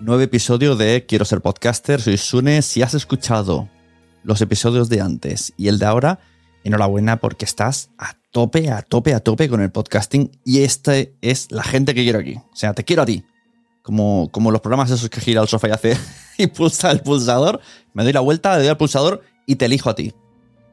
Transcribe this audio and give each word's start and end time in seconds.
Nuevo 0.00 0.20
episodio 0.20 0.76
de 0.76 1.06
Quiero 1.06 1.24
ser 1.24 1.40
podcaster. 1.40 2.00
Soy 2.00 2.18
Sune. 2.18 2.62
Si 2.62 2.82
has 2.82 2.94
escuchado 2.94 3.68
los 4.22 4.40
episodios 4.40 4.88
de 4.88 5.00
antes 5.00 5.52
y 5.56 5.68
el 5.68 5.78
de 5.78 5.86
ahora, 5.86 6.20
enhorabuena 6.62 7.20
porque 7.20 7.44
estás 7.44 7.90
a 7.98 8.14
tope, 8.30 8.70
a 8.70 8.82
tope, 8.82 9.14
a 9.14 9.20
tope 9.20 9.48
con 9.48 9.60
el 9.60 9.70
podcasting. 9.70 10.30
Y 10.44 10.62
esta 10.62 10.94
es 11.20 11.50
la 11.50 11.62
gente 11.62 11.94
que 11.94 12.02
quiero 12.02 12.18
aquí. 12.18 12.36
O 12.36 12.56
sea, 12.56 12.74
te 12.74 12.84
quiero 12.84 13.02
a 13.02 13.06
ti. 13.06 13.24
Como, 13.82 14.30
como 14.30 14.50
los 14.50 14.60
programas 14.60 14.90
esos 14.90 15.10
que 15.10 15.20
gira 15.20 15.42
el 15.42 15.48
sofá 15.48 15.68
y 15.68 15.72
hace 15.72 15.98
y 16.38 16.46
pulsa 16.46 16.90
el 16.90 17.00
pulsador. 17.00 17.60
Me 17.92 18.04
doy 18.04 18.12
la 18.12 18.20
vuelta, 18.20 18.52
le 18.54 18.60
doy 18.60 18.68
al 18.68 18.76
pulsador 18.76 19.22
y 19.46 19.56
te 19.56 19.66
elijo 19.66 19.90
a 19.90 19.94
ti. 19.94 20.14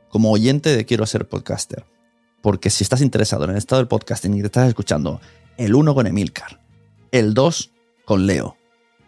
Como 0.09 0.31
oyente 0.31 0.75
de 0.75 0.85
Quiero 0.85 1.05
ser 1.05 1.27
podcaster. 1.27 1.85
Porque 2.41 2.69
si 2.69 2.83
estás 2.83 3.01
interesado 3.01 3.45
en 3.45 3.51
el 3.51 3.57
estado 3.57 3.81
del 3.81 3.87
podcasting 3.87 4.33
y 4.33 4.41
te 4.41 4.47
estás 4.47 4.67
escuchando 4.67 5.21
el 5.57 5.75
1 5.75 5.95
con 5.95 6.07
Emilcar, 6.07 6.59
el 7.11 7.33
2 7.33 7.71
con 8.05 8.25
Leo, 8.25 8.57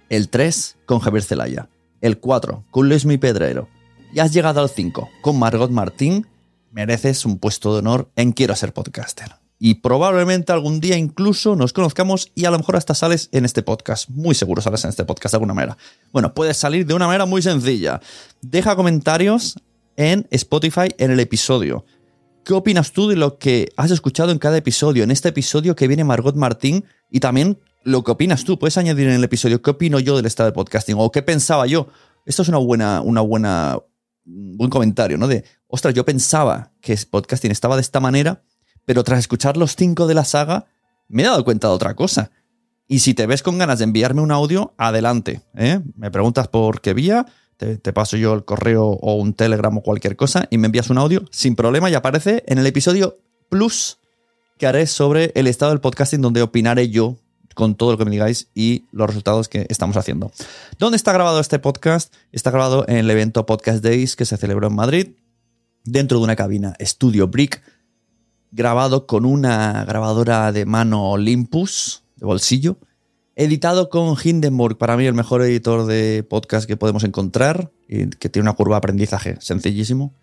el 0.10 0.30
3 0.30 0.78
con 0.86 1.00
Javier 1.00 1.24
Zelaya, 1.24 1.70
el 2.02 2.20
4 2.20 2.66
con 2.72 2.90
Luis 2.90 3.06
Mi 3.06 3.18
Pedrero 3.18 3.68
y 4.14 4.20
has 4.20 4.34
llegado 4.34 4.62
al 4.62 4.70
5 4.70 5.10
con 5.22 5.40
Margot 5.40 5.72
Martín, 5.72 6.28
mereces 6.72 7.26
un 7.26 7.38
puesto 7.38 7.74
de 7.74 7.80
honor 7.80 8.10
en 8.16 8.32
Quiero 8.32 8.56
ser 8.56 8.74
podcaster. 8.74 9.36
Y 9.60 9.76
probablemente 9.76 10.52
algún 10.52 10.82
día 10.82 10.98
incluso 10.98 11.56
nos 11.56 11.72
conozcamos 11.72 12.32
y 12.36 12.46
a 12.46 12.52
lo 12.52 12.58
mejor 12.58 12.76
hasta 12.76 12.94
sales 12.94 13.30
en 13.32 13.46
este 13.46 13.64
podcast. 13.64 14.10
Muy 14.10 14.36
seguro 14.36 14.62
sales 14.62 14.84
en 14.84 14.90
este 14.90 15.06
podcast 15.06 15.32
de 15.32 15.38
alguna 15.38 15.54
manera. 15.54 15.78
Bueno, 16.12 16.34
puedes 16.34 16.58
salir 16.58 16.86
de 16.86 16.94
una 16.94 17.08
manera 17.08 17.26
muy 17.26 17.42
sencilla. 17.42 18.02
Deja 18.42 18.76
comentarios 18.76 19.58
en 19.96 20.28
Spotify 20.32 20.90
en 20.98 21.12
el 21.12 21.20
episodio. 21.22 21.86
¿Qué 22.44 22.54
opinas 22.54 22.92
tú 22.92 23.08
de 23.08 23.16
lo 23.16 23.38
que 23.38 23.70
has 23.78 23.92
escuchado 23.92 24.32
en 24.32 24.38
cada 24.38 24.58
episodio? 24.58 25.04
En 25.04 25.12
este 25.12 25.30
episodio 25.30 25.78
que 25.78 25.88
viene 25.88 26.04
Margot 26.04 26.36
Martín 26.36 26.84
y 27.10 27.22
también 27.22 27.58
lo 27.84 28.04
que 28.04 28.12
opinas 28.12 28.44
tú. 28.44 28.60
Puedes 28.60 28.78
añadir 28.78 29.08
en 29.08 29.14
el 29.14 29.24
episodio 29.24 29.62
qué 29.62 29.72
opino 29.72 29.98
yo 30.00 30.18
del 30.18 30.26
estado 30.26 30.48
del 30.48 30.54
podcasting 30.54 30.98
o 31.00 31.10
qué 31.10 31.22
pensaba 31.22 31.68
yo. 31.68 31.88
Esto 32.26 32.42
es 32.42 32.50
una 32.50 32.58
buena, 32.58 33.02
una 33.02 33.22
buena, 33.22 33.80
un 34.26 34.58
buen 34.58 34.70
comentario, 34.70 35.18
¿no? 35.18 35.28
De, 35.28 35.46
ostras, 35.68 35.94
yo 35.94 36.04
pensaba 36.04 36.74
que 36.82 36.92
el 36.92 37.00
podcasting 37.10 37.52
estaba 37.52 37.76
de 37.76 37.82
esta 37.82 38.02
manera, 38.02 38.44
pero 38.84 39.06
tras 39.06 39.20
escuchar 39.20 39.56
los 39.56 39.78
cinco 39.78 40.06
de 40.06 40.14
la 40.14 40.26
saga, 40.26 40.66
me 41.08 41.24
he 41.24 41.26
dado 41.26 41.46
cuenta 41.46 41.70
de 41.70 41.74
otra 41.74 41.96
cosa. 41.96 42.32
Y 42.88 43.00
si 43.00 43.14
te 43.14 43.26
ves 43.26 43.42
con 43.42 43.58
ganas 43.58 43.80
de 43.80 43.86
enviarme 43.86 44.22
un 44.22 44.32
audio, 44.32 44.74
adelante. 44.78 45.42
¿eh? 45.56 45.80
Me 45.96 46.12
preguntas 46.12 46.50
por 46.50 46.82
qué 46.82 46.94
vía, 46.94 47.26
te, 47.58 47.94
paso 47.94 48.18
yo 48.18 48.34
el 48.34 48.46
correo 48.46 48.86
o 48.86 49.16
un 49.16 49.34
telegram 49.34 49.78
o 49.78 49.82
cualquier 49.82 50.16
cosa 50.16 50.48
y 50.50 50.58
me 50.58 50.68
envías 50.68 50.90
un 50.90 50.98
audio 50.98 51.24
sin 51.32 51.56
problema 51.56 51.90
y 51.90 51.94
aparece 51.94 52.44
en 52.48 52.58
el 52.58 52.68
episodio 52.68 53.20
plus 53.50 53.98
que 54.58 54.68
haré 54.68 54.88
sobre 54.88 55.32
el 55.36 55.48
estado 55.48 55.72
del 55.72 55.82
podcasting 55.82 56.22
donde 56.22 56.42
opinaré 56.42 56.90
yo 56.90 57.18
con 57.54 57.76
todo 57.76 57.92
lo 57.92 57.98
que 57.98 58.06
me 58.06 58.12
digáis 58.12 58.50
y 58.56 58.86
los 58.92 59.08
resultados 59.08 59.48
que 59.48 59.66
estamos 59.70 59.96
haciendo. 59.98 60.32
¿Dónde 60.80 60.96
está 60.98 61.14
grabado 61.14 61.40
este 61.40 61.60
podcast? 61.60 62.14
Está 62.32 62.52
grabado 62.52 62.86
en 62.88 62.98
el 62.98 63.10
evento 63.10 63.46
Podcast 63.46 63.84
Days 63.84 64.16
que 64.16 64.26
se 64.26 64.38
celebró 64.38 64.68
en 64.68 64.76
Madrid, 64.76 65.08
dentro 65.84 66.18
de 66.18 66.24
una 66.24 66.36
cabina 66.36 66.74
Studio 66.82 67.28
Brick, 67.28 67.62
grabado 68.52 69.06
con 69.06 69.26
una 69.26 69.86
grabadora 69.86 70.52
de 70.52 70.66
mano 70.66 71.12
Olympus, 71.12 72.04
de 72.16 72.26
bolsillo, 72.26 72.78
editado 73.36 73.90
con 73.90 74.16
Hindenburg, 74.22 74.78
para 74.78 74.98
mí 74.98 75.06
el 75.06 75.14
mejor 75.14 75.42
editor 75.42 75.86
de 75.86 76.24
podcast 76.24 76.68
que 76.68 76.78
podemos 76.78 77.04
encontrar, 77.04 77.72
y 77.88 78.10
que 78.10 78.30
tiene 78.30 78.50
una 78.50 78.56
curva 78.56 78.76
de 78.76 78.80
aprendizaje 78.80 79.38
sencillísimo. 79.40 80.14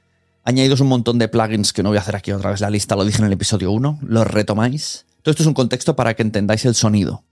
Añadidos 0.45 0.81
un 0.81 0.89
montón 0.89 1.19
de 1.19 1.29
plugins 1.29 1.73
que 1.73 1.83
no 1.83 1.91
voy 1.91 1.99
a 1.99 2.01
hacer 2.01 2.17
aquí 2.17 2.33
otra 2.33 2.51
vez 2.51 2.61
la 2.61 2.71
lista, 2.71 2.97
lo 2.97 3.05
dije 3.05 3.19
en 3.19 3.27
el 3.27 3.33
episodio 3.33 3.71
1, 3.73 4.01
los 4.03 4.27
retomáis. 4.27 5.07
Todo 5.23 5.33
esto 5.33 5.43
es 5.43 5.47
un 5.47 5.55
contexto 5.55 5.97
para 5.97 6.15
que 6.15 6.23
entendáis 6.23 6.65
el 6.65 6.75
sonido. 6.75 7.25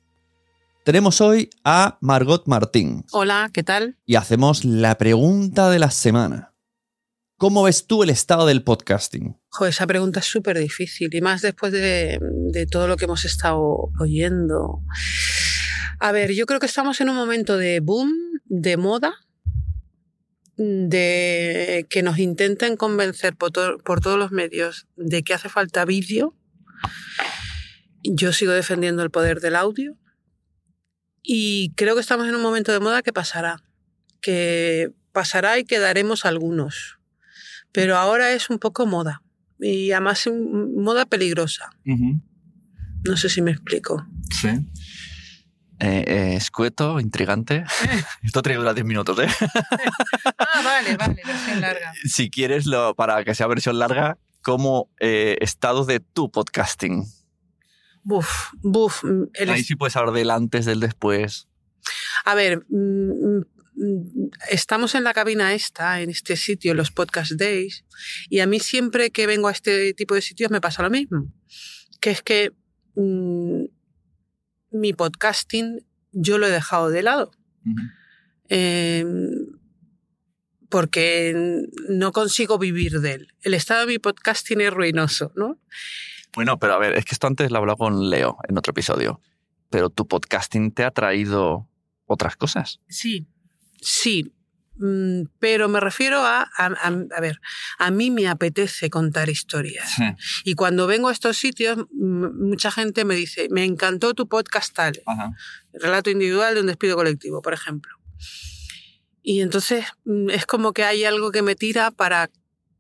Tenemos 0.85 1.21
hoy 1.21 1.51
a 1.65 1.99
Margot 2.01 2.47
Martín. 2.47 3.05
Hola, 3.13 3.51
¿qué 3.53 3.63
tal? 3.63 3.97
Y 4.07 4.17
hacemos 4.17 4.65
la 4.65 4.97
pregunta 4.99 5.71
de 5.71 5.79
la 5.79 5.91
semana. 5.91 6.55
¿Cómo 7.37 7.63
ves 7.63 7.87
tú 7.87 8.03
el 8.03 8.11
estado 8.11 8.47
del 8.47 8.65
podcasting? 8.65 9.37
Joder, 9.51 9.71
esa 9.71 9.87
pregunta 9.87 10.21
es 10.21 10.27
súper 10.27 10.59
difícil 10.59 11.15
y 11.15 11.21
más 11.21 11.41
después 11.41 11.73
de, 11.73 12.19
de, 12.21 12.67
todo 12.67 12.89
lo 12.89 12.97
que 12.97 13.05
hemos 13.05 13.25
estado 13.25 13.91
oyendo. 14.01 14.83
A 16.01 16.13
ver, 16.13 16.33
yo 16.33 16.47
creo 16.47 16.61
que 16.61 16.67
estamos 16.67 17.01
en 17.01 17.09
un 17.09 17.17
momento 17.17 17.57
de 17.57 17.81
boom, 17.81 18.13
de 18.45 18.77
moda, 18.77 19.15
de 20.57 21.87
que 21.89 22.03
nos 22.03 22.19
intenten 22.19 22.77
convencer 22.77 23.37
por, 23.37 23.53
to 23.53 23.79
por 23.79 24.01
todos 24.01 24.19
los 24.19 24.33
medios 24.33 24.87
de 24.97 25.23
que 25.23 25.35
hace 25.35 25.49
falta 25.49 25.85
vídeo 25.85 26.35
yo 28.03 28.33
sigo 28.33 28.53
defendiendo 28.53 29.03
el 29.03 29.11
poder 29.11 29.41
del 29.41 29.57
audio 29.57 29.97
y 31.23 31.73
creo 31.77 31.95
que 31.95 32.01
estamos 32.01 32.29
en 32.29 32.35
un 32.35 32.43
momento 32.43 32.73
de 32.73 32.81
moda 32.81 33.03
que 33.03 33.13
pasará, 33.13 33.63
que 34.21 34.93
pasará 35.13 35.59
y 35.59 35.65
quedaremos 35.65 36.25
algunos, 36.25 36.99
pero 37.73 37.97
ahora 37.97 38.33
es 38.33 38.51
un 38.51 38.59
poco 38.59 38.87
moda 38.87 39.23
y 39.61 39.93
además 39.93 40.29
moda 40.77 41.07
peligrosa. 41.07 41.71
Uh 41.85 41.91
-huh. 41.91 42.23
No 43.05 43.17
sé 43.17 43.29
si 43.29 43.43
me 43.43 43.51
explico. 43.51 44.07
Sí. 44.41 44.49
Eh, 45.81 46.05
eh, 46.07 46.35
escueto, 46.35 46.99
intrigante. 46.99 47.65
Esto 48.23 48.43
tiene 48.43 48.59
dura 48.59 48.75
10 48.75 48.85
minutos, 48.85 49.19
¿eh? 49.21 49.29
ah, 50.39 50.63
vale, 50.65 50.97
vale, 50.97 51.23
versión 51.25 51.61
larga. 51.61 51.93
Si 52.05 52.31
quieres, 52.31 52.67
lo, 52.67 52.95
para 52.95 53.25
que 53.25 53.35
sea 53.35 53.47
versión 53.47 53.79
larga, 53.79 54.19
como 54.43 54.91
eh, 54.99 55.37
estado 55.41 55.85
de 55.85 56.01
tu 56.01 56.31
podcasting. 56.31 57.05
Buf, 58.03 58.51
buf. 58.61 59.05
El 59.35 59.51
Ahí 59.51 59.63
sí 59.63 59.77
puedes 59.77 59.95
hablar 59.97 60.15
del 60.15 60.31
antes, 60.31 60.65
del 60.65 60.81
después. 60.81 61.47
A 62.25 62.35
ver, 62.35 62.65
mm, 62.69 63.43
estamos 64.51 64.95
en 64.95 65.05
la 65.05 65.15
cabina 65.15 65.55
esta, 65.55 66.01
en 66.01 66.11
este 66.11 66.37
sitio, 66.37 66.75
los 66.75 66.91
Podcast 66.91 67.33
Days, 67.33 67.85
y 68.29 68.41
a 68.41 68.47
mí 68.47 68.59
siempre 68.59 69.11
que 69.11 69.27
vengo 69.27 69.49
a 69.49 69.53
este 69.53 69.95
tipo 69.95 70.15
de 70.15 70.23
sitios 70.23 70.51
me 70.51 70.61
pasa 70.61 70.83
lo 70.83 70.91
mismo, 70.91 71.33
que 72.01 72.11
es 72.11 72.23
que 72.23 72.53
mmm, 72.97 73.58
mi 74.71 74.93
podcasting 74.93 75.85
yo 76.13 76.39
lo 76.39 76.47
he 76.47 76.51
dejado 76.51 76.91
de 76.91 77.03
lado. 77.03 77.31
Uh 77.65 77.71
-huh. 77.71 77.91
eh, 78.49 79.05
porque 80.69 81.35
no 81.89 82.13
consigo 82.13 82.59
vivir 82.59 83.01
de 83.01 83.15
él. 83.15 83.29
El 83.43 83.55
estado 83.55 83.81
de 83.81 83.87
mi 83.87 83.99
podcasting 83.99 84.61
es 84.61 84.73
ruinoso, 84.73 85.33
¿no? 85.35 85.59
Bueno, 86.35 86.59
pero 86.59 86.75
a 86.75 86.79
ver, 86.79 86.95
es 86.95 87.05
que 87.05 87.15
esto 87.15 87.27
antes 87.27 87.51
lo 87.51 87.57
he 87.57 87.59
hablado 87.61 87.79
con 87.79 88.11
Leo 88.11 88.37
en 88.49 88.59
otro 88.59 88.73
episodio. 88.73 89.21
Pero 89.71 89.91
tu 89.91 90.07
podcasting 90.07 90.73
te 90.73 90.85
ha 90.85 90.91
traído 90.91 91.69
otras 92.07 92.37
cosas. 92.37 92.81
Sí, 92.89 93.27
sí. 93.81 94.35
Mm, 94.79 95.25
Pero 95.39 95.69
me 95.69 95.81
refiero 95.81 96.21
a, 96.21 96.43
a, 96.43 96.67
a, 96.67 96.87
a, 97.17 97.21
ver, 97.21 97.41
a 97.79 97.91
mí 97.91 98.11
me 98.11 98.29
apetece 98.29 98.91
contar 98.91 99.29
historias. 99.29 99.91
Sí. 99.97 100.05
Y 100.45 100.55
cuando 100.55 100.87
vengo 100.87 101.09
a 101.09 101.13
estos 101.13 101.37
sitios, 101.37 101.79
mucha 101.93 102.71
gente 102.71 103.05
me 103.05 103.15
dice, 103.15 103.49
me 103.51 103.65
encantó 103.65 104.15
tu 104.15 104.29
podcast 104.29 104.75
tal. 104.75 105.03
Ajá. 105.07 105.33
Relato 105.73 106.11
individual 106.11 106.55
de 106.55 106.61
un 106.61 106.67
despido 106.69 106.97
colectivo, 106.97 107.43
por 107.43 107.53
ejemplo. 107.55 107.99
Y 109.23 109.41
entonces 109.41 109.85
mm, 110.05 110.31
es 110.31 110.47
como 110.47 110.73
que 110.73 110.85
hay 110.85 111.05
algo 111.05 111.31
que 111.31 111.43
me 111.43 111.55
tira 111.55 111.91
para 111.91 112.31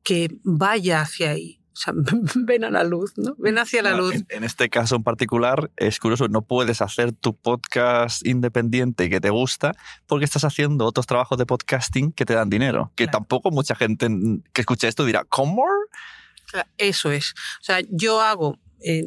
que 0.03 0.29
vaya 0.45 1.03
hacia 1.03 1.31
ahí. 1.31 1.58
O 1.79 1.81
sea, 1.81 1.95
ven 2.35 2.65
a 2.65 2.71
la 2.71 2.83
luz, 2.83 3.13
¿no? 3.17 3.37
Ven 3.39 3.59
hacia 3.59 3.83
la 3.83 3.93
no, 3.93 3.99
luz. 3.99 4.15
En, 4.15 4.27
en, 4.31 4.45
este 4.45 4.69
caso 4.69 4.97
en 4.97 5.05
particular 5.05 5.71
es 5.77 6.01
curioso, 6.01 6.27
no 6.29 6.43
puedes 6.43 6.83
hacer 6.83 7.13
tu 7.13 7.37
podcast 7.37 8.27
independiente 8.27 9.09
que 9.09 9.21
te 9.21 9.31
gusta 9.31 9.73
porque 10.07 10.25
estás 10.25 10.45
haciendo 10.45 10.85
otros 10.87 11.07
trabajos 11.07 11.39
de 11.39 11.47
podcasting 11.47 12.13
que 12.13 12.25
te 12.25 12.35
dan 12.35 12.51
dinero. 12.51 12.91
Que 12.97 13.05
claro. 13.05 13.19
tampoco 13.19 13.51
mucha 13.53 13.77
gente 13.77 14.09
que 14.53 14.63
escuche 14.63 14.89
esto 14.89 15.05
dirá, 15.05 15.25
¿cómo? 15.29 15.63
Eso 16.79 17.13
es. 17.13 17.35
O 17.61 17.65
sea, 17.65 17.81
yo 17.91 18.21
hago 18.21 18.59
eh, 18.81 19.05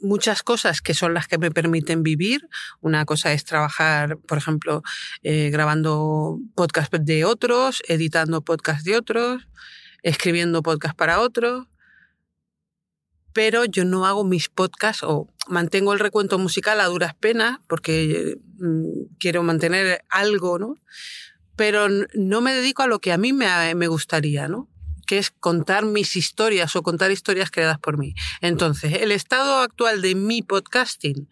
muchas 0.00 0.42
cosas 0.42 0.80
que 0.80 0.94
son 0.94 1.12
las 1.12 1.28
que 1.28 1.36
me 1.36 1.50
permiten 1.50 2.02
vivir. 2.02 2.48
Una 2.80 3.04
cosa 3.04 3.32
es 3.32 3.44
trabajar, 3.44 4.16
por 4.16 4.38
ejemplo, 4.38 4.82
eh, 5.22 5.50
grabando 5.50 6.38
podcast 6.54 6.92
de 6.94 7.26
otros, 7.26 7.82
editando 7.86 8.42
podcast 8.42 8.84
de 8.86 8.96
otros, 8.96 9.46
escribiendo 10.02 10.62
podcast 10.62 10.96
para 10.96 11.20
otros 11.20 11.66
pero 13.34 13.66
yo 13.66 13.84
no 13.84 14.06
hago 14.06 14.24
mis 14.24 14.48
podcasts 14.48 15.02
o 15.02 15.28
mantengo 15.48 15.92
el 15.92 15.98
recuento 15.98 16.38
musical 16.38 16.80
a 16.80 16.86
duras 16.86 17.14
penas 17.14 17.58
porque 17.66 18.38
mm, 18.58 19.16
quiero 19.18 19.42
mantener 19.42 20.02
algo, 20.08 20.58
¿no? 20.58 20.76
Pero 21.56 21.88
no 22.14 22.40
me 22.40 22.54
dedico 22.54 22.82
a 22.82 22.86
lo 22.86 23.00
que 23.00 23.12
a 23.12 23.18
mí 23.18 23.34
me, 23.34 23.74
me 23.74 23.88
gustaría, 23.88 24.48
¿no? 24.48 24.70
que 25.06 25.18
es 25.18 25.30
contar 25.30 25.84
mis 25.84 26.16
historias 26.16 26.74
o 26.76 26.82
contar 26.82 27.10
historias 27.10 27.50
creadas 27.50 27.78
por 27.78 27.98
mí. 27.98 28.14
Entonces, 28.40 28.94
el 29.02 29.12
estado 29.12 29.58
actual 29.58 30.00
de 30.00 30.14
mi 30.14 30.40
podcasting, 30.40 31.28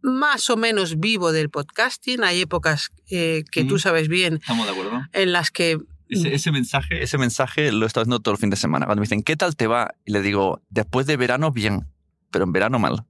más 0.00 0.48
o 0.48 0.56
menos 0.56 0.98
vivo 0.98 1.32
del 1.32 1.50
podcasting, 1.50 2.24
hay 2.24 2.40
épocas 2.40 2.90
eh, 3.10 3.44
que 3.52 3.64
tú 3.64 3.78
sabes 3.78 4.08
bien, 4.08 4.36
Estamos 4.36 4.64
de 4.64 4.72
acuerdo. 4.72 5.02
en 5.12 5.32
las 5.32 5.50
que 5.50 5.78
Ese, 6.12 6.34
ese 6.34 6.52
mensaje, 6.52 7.02
ese 7.02 7.18
mensaje 7.18 7.72
lo 7.72 7.84
he 7.84 7.86
estado 7.86 8.02
haciendo 8.02 8.20
todo 8.20 8.34
el 8.34 8.40
fin 8.40 8.50
de 8.50 8.56
semana. 8.56 8.86
Cuando 8.86 9.00
me 9.00 9.04
dicen, 9.06 9.22
¿qué 9.22 9.36
tal 9.36 9.56
te 9.56 9.66
va? 9.66 9.94
Y 10.04 10.12
le 10.12 10.20
digo, 10.22 10.62
después 10.70 11.06
de 11.06 11.16
verano, 11.16 11.50
bien, 11.52 11.86
pero 12.30 12.44
en 12.44 12.52
verano 12.52 12.78
mal. 12.78 13.04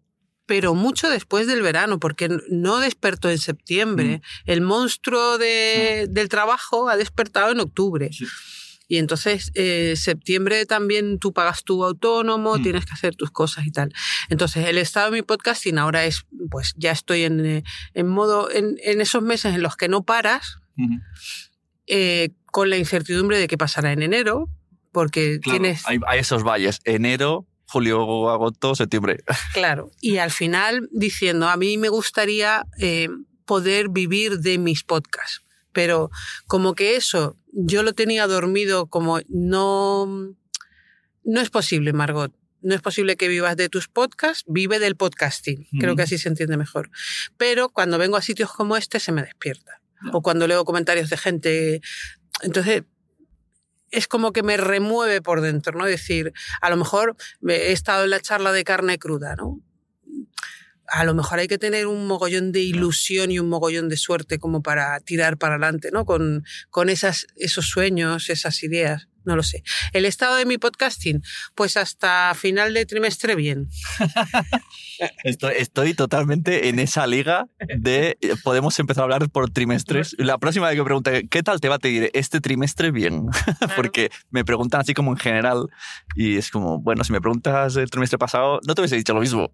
pero 0.44 0.75
mucho 0.75 1.08
después 1.08 1.46
del 1.46 1.62
verano, 1.62 1.99
porque 1.99 2.28
no 2.50 2.78
despertó 2.81 3.31
en 3.31 3.38
septiembre. 3.38 4.20
El 4.44 4.60
monstruo 4.60 5.38
de- 5.38 6.08
del 6.10 6.28
trabajo 6.28 6.90
ha 6.90 6.96
despertado 6.96 7.52
en 7.52 7.60
octubre. 7.60 8.10
Sí. 8.12 8.26
Y 8.88 8.99
entonces, 8.99 9.50
eh, 9.55 9.94
septiembre 9.96 10.66
también 10.66 11.19
tú 11.19 11.32
pagas 11.32 11.62
tu 11.64 11.82
autónomo, 11.84 12.58
Mm. 12.58 12.62
tienes 12.62 12.84
que 12.84 12.93
hacer 12.93 13.14
tus 13.14 13.31
cosas 13.31 13.64
y 13.64 13.70
tal. 13.70 13.94
Entonces, 14.28 14.66
el 14.66 14.76
estado 14.76 15.10
de 15.10 15.19
mi 15.19 15.22
podcasting 15.22 15.78
ahora 15.78 16.05
es, 16.05 16.26
pues 16.50 16.75
ya 16.76 16.90
estoy 16.90 17.22
en, 17.22 17.46
eh, 17.46 17.62
en 17.94 18.08
modo, 18.08 18.50
en, 18.50 18.76
en 18.84 19.00
esos 19.00 19.22
meses 19.22 19.55
en 19.55 19.62
los 19.62 19.76
que 19.76 19.88
no 19.88 20.02
paras, 20.05 20.58
eh, 21.87 22.31
con 22.52 22.70
la 22.70 22.76
incertidumbre 22.76 23.38
de 23.38 23.49
qué 23.49 23.58
pasará 23.58 23.93
en 23.93 24.02
enero, 24.02 24.49
porque 24.93 25.40
Claro, 25.40 25.58
tienes... 25.58 25.82
hay, 25.87 25.99
hay 26.06 26.20
esos 26.20 26.44
valles. 26.44 26.81
Enero, 26.84 27.49
julio, 27.66 28.28
agosto, 28.28 28.76
septiembre. 28.76 29.25
Claro, 29.54 29.90
y 30.00 30.19
al 30.19 30.31
final 30.31 30.88
diciendo, 30.93 31.49
a 31.49 31.56
mí 31.56 31.78
me 31.78 31.88
gustaría 31.88 32.66
eh, 32.78 33.08
poder 33.46 33.88
vivir 33.88 34.38
de 34.38 34.58
mis 34.58 34.84
podcasts, 34.84 35.43
pero 35.72 36.10
como 36.46 36.75
que 36.75 36.94
eso 36.94 37.37
yo 37.52 37.82
lo 37.82 37.94
tenía 37.94 38.26
dormido 38.26 38.87
como 38.87 39.20
no, 39.28 40.34
no 41.25 41.40
es 41.40 41.50
posible, 41.50 41.93
Margot. 41.93 42.32
No 42.60 42.75
es 42.75 42.81
posible 42.81 43.16
que 43.16 43.26
vivas 43.28 43.56
de 43.56 43.69
tus 43.69 43.88
podcasts, 43.88 44.44
vive 44.46 44.78
del 44.78 44.94
podcasting. 44.94 45.66
Creo 45.81 45.96
que 45.96 46.02
así 46.02 46.16
se 46.16 46.28
entiende 46.28 46.56
mejor. 46.56 46.90
Pero 47.37 47.70
cuando 47.70 47.98
vengo 47.98 48.16
a 48.16 48.22
sitios 48.22 48.52
como 48.52 48.76
este 48.76 49.00
se 49.00 49.10
me 49.10 49.22
despierta. 49.22 49.81
O 50.12 50.22
cuando 50.22 50.46
leo 50.46 50.64
comentarios 50.64 51.10
de 51.10 51.16
gente. 51.16 51.81
Entonces, 52.42 52.82
es 53.90 54.08
como 54.08 54.32
que 54.32 54.42
me 54.42 54.56
remueve 54.56 55.20
por 55.20 55.40
dentro, 55.40 55.78
¿no? 55.78 55.86
Es 55.86 55.92
decir, 55.92 56.32
a 56.60 56.70
lo 56.70 56.76
mejor 56.76 57.16
he 57.46 57.72
estado 57.72 58.04
en 58.04 58.10
la 58.10 58.20
charla 58.20 58.52
de 58.52 58.64
carne 58.64 58.98
cruda, 58.98 59.36
¿no? 59.36 59.60
A 60.88 61.04
lo 61.04 61.14
mejor 61.14 61.38
hay 61.38 61.48
que 61.48 61.58
tener 61.58 61.86
un 61.86 62.06
mogollón 62.06 62.52
de 62.52 62.60
ilusión 62.60 63.30
y 63.30 63.38
un 63.38 63.48
mogollón 63.48 63.88
de 63.88 63.96
suerte 63.96 64.38
como 64.38 64.62
para 64.62 64.98
tirar 65.00 65.38
para 65.38 65.54
adelante, 65.54 65.90
¿no? 65.92 66.04
Con, 66.04 66.44
con 66.70 66.88
esas, 66.88 67.26
esos 67.36 67.66
sueños, 67.66 68.28
esas 68.30 68.62
ideas. 68.62 69.08
No 69.24 69.36
lo 69.36 69.42
sé. 69.42 69.62
El 69.92 70.04
estado 70.04 70.36
de 70.36 70.46
mi 70.46 70.58
podcasting, 70.58 71.22
pues 71.54 71.76
hasta 71.76 72.34
final 72.34 72.74
de 72.74 72.86
trimestre 72.86 73.34
bien. 73.34 73.69
Estoy, 75.24 75.54
estoy 75.58 75.94
totalmente 75.94 76.69
en 76.69 76.78
esa 76.78 77.08
liga 77.08 77.46
de 77.76 78.16
podemos 78.44 78.78
empezar 78.78 79.02
a 79.02 79.04
hablar 79.04 79.30
por 79.30 79.50
trimestres. 79.50 80.14
La 80.19 80.38
próxima 80.38 80.69
vez 80.69 80.76
que 80.76 80.84
pregunte 80.84 81.28
qué 81.28 81.42
tal 81.42 81.60
te 81.60 81.69
va, 81.69 81.78
te 81.78 81.88
diré 81.88 82.10
este 82.14 82.40
trimestre 82.40 82.92
bien, 82.92 83.26
porque 83.76 84.10
me 84.30 84.44
preguntan 84.44 84.80
así 84.82 84.94
como 84.94 85.10
en 85.10 85.16
general 85.16 85.69
y 86.14 86.36
es 86.36 86.50
como, 86.50 86.78
bueno, 86.80 87.02
si 87.04 87.12
me 87.12 87.20
preguntas 87.20 87.74
el 87.76 87.90
trimestre 87.90 88.19
pasado, 88.19 88.60
no 88.66 88.74
te 88.74 88.80
hubiese 88.82 88.96
dicho 88.96 89.14
lo 89.14 89.20
mismo. 89.20 89.52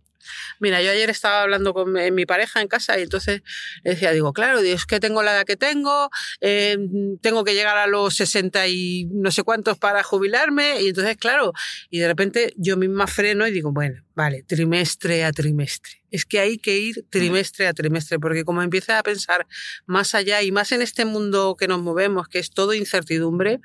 Mira, 0.61 0.83
yo 0.83 0.91
ayer 0.91 1.11
estaba 1.11 1.43
hablando 1.43 1.75
con 1.75 1.93
mi, 1.93 2.27
pareja 2.27 2.61
en 2.61 2.69
casa 2.69 2.99
y 2.99 3.03
entonces 3.03 3.43
decía, 3.85 4.13
digo, 4.13 4.33
claro, 4.33 4.59
es 4.59 4.85
que 4.85 5.01
tengo 5.01 5.23
la 5.23 5.33
edad 5.33 5.45
que 5.45 5.57
tengo, 5.57 6.11
eh, 6.41 6.77
tengo 7.23 7.45
que 7.45 7.55
llegar 7.55 7.79
a 7.79 7.87
los 7.87 8.15
60 8.17 8.69
y 8.69 9.07
no 9.11 9.31
sé 9.31 9.43
cuántos 9.43 9.79
para 9.79 10.03
jubilarme 10.03 10.83
y 10.83 10.89
entonces, 10.89 11.17
claro, 11.17 11.53
y 11.91 11.99
de 11.99 12.09
repente 12.09 12.53
yo 12.57 12.77
misma 12.77 13.07
freno 13.07 13.47
y 13.47 13.53
digo, 13.53 13.73
bueno, 13.73 14.05
vale, 14.15 14.43
trimestre 14.43 15.25
a 15.25 15.33
trimestre. 15.33 16.03
Es 16.11 16.25
que 16.25 16.41
hay 16.41 16.59
que 16.59 16.77
ir 16.77 17.07
trimestre 17.09 17.67
a 17.67 17.73
trimestre, 17.73 18.19
porque 18.19 18.45
como 18.45 18.63
empieza 18.63 18.99
a 18.99 19.03
pensar 19.03 19.47
más 19.87 20.15
allá 20.15 20.43
y 20.43 20.51
más 20.51 20.73
en 20.73 20.83
este 20.83 21.05
mundo 21.05 21.55
que 21.59 21.69
nos 21.69 21.81
movemos, 21.81 22.29
que 22.29 22.39
es 22.41 22.51
todo 22.51 22.75
incertidumbre, 22.75 23.61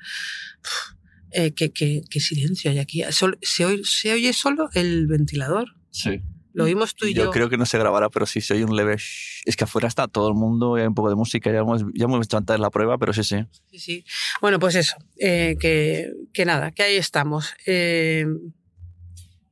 eh, 1.32 1.52
qué, 1.52 2.20
silencio 2.20 2.70
hay 2.70 2.78
aquí. 2.78 3.02
¿Se 3.10 3.64
oye, 3.64 3.82
¿Se 3.84 4.12
oye 4.12 4.32
solo 4.32 4.70
el 4.74 5.08
ventilador? 5.08 5.74
Sí. 5.90 6.22
Lo 6.54 6.64
oímos 6.64 6.94
tú 6.94 7.04
y 7.06 7.12
yo. 7.14 7.24
Yo 7.24 7.30
creo 7.30 7.50
que 7.50 7.56
no 7.58 7.66
se 7.66 7.78
grabará, 7.78 8.08
pero 8.08 8.24
sí 8.26 8.40
se 8.40 8.54
oye 8.54 8.64
un 8.64 8.74
leve. 8.76 8.96
shh. 8.96 9.42
Es 9.44 9.56
que 9.56 9.64
afuera 9.64 9.88
está 9.88 10.08
todo 10.08 10.28
el 10.28 10.34
mundo 10.34 10.78
y 10.78 10.80
hay 10.80 10.86
un 10.86 10.94
poco 10.94 11.10
de 11.10 11.16
música. 11.16 11.52
Ya 11.52 11.58
hemos, 11.58 11.82
ya 11.94 12.04
hemos 12.04 12.18
visto 12.20 12.36
antes 12.36 12.58
la 12.58 12.70
prueba, 12.70 12.96
pero 12.96 13.12
sí, 13.12 13.22
sí. 13.24 13.36
Sí, 13.70 13.78
sí. 13.78 14.04
Bueno, 14.40 14.58
pues 14.58 14.74
eso, 14.76 14.96
eh, 15.18 15.56
que, 15.60 16.12
que 16.32 16.44
nada, 16.46 16.70
que 16.72 16.82
ahí 16.84 16.96
estamos. 16.96 17.52
Eh, 17.66 18.24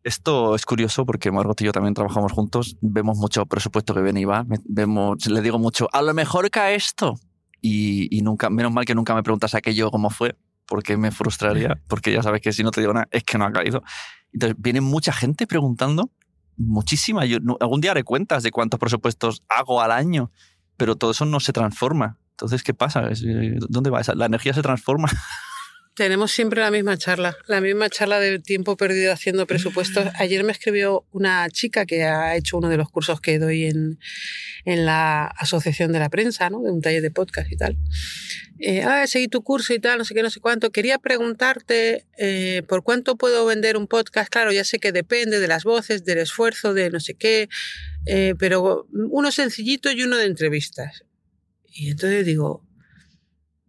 Esto 0.04 0.54
es 0.56 0.64
curioso 0.64 1.04
porque 1.06 1.30
Margot 1.30 1.60
y 1.60 1.64
yo 1.64 1.72
también 1.72 1.94
trabajamos 1.94 2.32
juntos. 2.32 2.76
Vemos 2.80 3.18
mucho 3.18 3.46
presupuesto 3.46 3.94
que 3.94 4.02
viene 4.02 4.20
y 4.20 4.24
va. 4.24 4.44
Vemos, 4.64 5.26
le 5.26 5.40
digo 5.42 5.58
mucho, 5.58 5.88
a 5.92 6.02
lo 6.02 6.14
mejor 6.14 6.50
cae 6.50 6.74
esto. 6.74 7.18
Y, 7.60 8.08
y 8.16 8.22
nunca, 8.22 8.50
menos 8.50 8.72
mal 8.72 8.84
que 8.84 8.94
nunca 8.94 9.14
me 9.14 9.22
preguntas 9.22 9.54
aquello 9.54 9.90
cómo 9.92 10.10
fue, 10.10 10.34
porque 10.66 10.96
me 10.96 11.12
frustraría, 11.12 11.80
porque 11.86 12.12
ya 12.12 12.22
sabes 12.22 12.40
que 12.40 12.52
si 12.52 12.64
no 12.64 12.72
te 12.72 12.80
digo 12.80 12.92
nada 12.92 13.06
es 13.12 13.22
que 13.22 13.38
no 13.38 13.44
ha 13.44 13.52
caído. 13.52 13.84
Entonces, 14.32 14.56
viene 14.58 14.80
mucha 14.80 15.12
gente 15.12 15.46
preguntando, 15.46 16.10
muchísima. 16.66 17.24
Yo, 17.24 17.38
algún 17.60 17.80
día 17.80 17.90
haré 17.92 18.04
cuentas 18.04 18.42
de 18.42 18.50
cuántos 18.50 18.78
presupuestos 18.80 19.42
hago 19.48 19.80
al 19.82 19.90
año, 19.92 20.30
pero 20.76 20.96
todo 20.96 21.10
eso 21.12 21.24
no 21.24 21.40
se 21.40 21.52
transforma. 21.52 22.18
Entonces, 22.32 22.62
¿qué 22.62 22.74
pasa? 22.74 23.02
Eh, 23.10 23.58
¿Dónde 23.68 23.90
va? 23.90 24.00
esa- 24.00 24.14
¿La 24.14 24.26
energía 24.26 24.52
se 24.54 24.62
transforma? 24.62 25.08
tenemos 25.94 26.32
siempre 26.32 26.60
la 26.60 26.70
misma 26.70 26.96
charla, 26.96 27.36
la 27.46 27.60
misma 27.60 27.90
charla 27.90 28.18
del 28.18 28.42
tiempo 28.42 28.76
perdido 28.76 29.12
haciendo 29.12 29.46
presupuestos. 29.46 30.08
Ayer 30.18 30.42
me 30.42 30.52
escribió 30.52 31.04
una 31.12 31.48
chica 31.50 31.84
que 31.84 32.04
ha 32.04 32.34
hecho 32.36 32.56
uno 32.56 32.68
de 32.68 32.76
los 32.76 32.88
cursos 32.88 33.20
que 33.20 33.38
doy 33.38 33.66
en, 33.66 33.98
en 34.64 34.86
la 34.86 35.26
Asociación 35.26 35.92
de 35.92 35.98
la 35.98 36.08
Prensa, 36.08 36.48
¿no? 36.48 36.62
de 36.62 36.70
un 36.70 36.80
taller 36.80 37.02
de 37.02 37.10
podcast 37.10 37.52
y 37.52 37.56
tal. 37.56 37.76
Eh, 38.58 38.82
ah, 38.82 39.06
seguí 39.06 39.28
tu 39.28 39.42
curso 39.42 39.74
y 39.74 39.80
tal, 39.80 39.98
no 39.98 40.04
sé 40.04 40.14
qué, 40.14 40.22
no 40.22 40.30
sé 40.30 40.40
cuánto. 40.40 40.70
Quería 40.70 40.98
preguntarte 40.98 42.06
eh, 42.16 42.62
por 42.68 42.84
cuánto 42.84 43.16
puedo 43.16 43.44
vender 43.44 43.76
un 43.76 43.86
podcast. 43.86 44.30
Claro, 44.30 44.52
ya 44.52 44.64
sé 44.64 44.78
que 44.78 44.92
depende 44.92 45.40
de 45.40 45.48
las 45.48 45.64
voces, 45.64 46.04
del 46.04 46.18
esfuerzo, 46.18 46.72
de 46.72 46.90
no 46.90 47.00
sé 47.00 47.14
qué, 47.14 47.48
eh, 48.06 48.34
pero 48.38 48.86
uno 48.92 49.32
sencillito 49.32 49.90
y 49.90 50.02
uno 50.02 50.16
de 50.16 50.26
entrevistas. 50.26 51.04
Y 51.74 51.90
entonces 51.90 52.24
digo, 52.24 52.64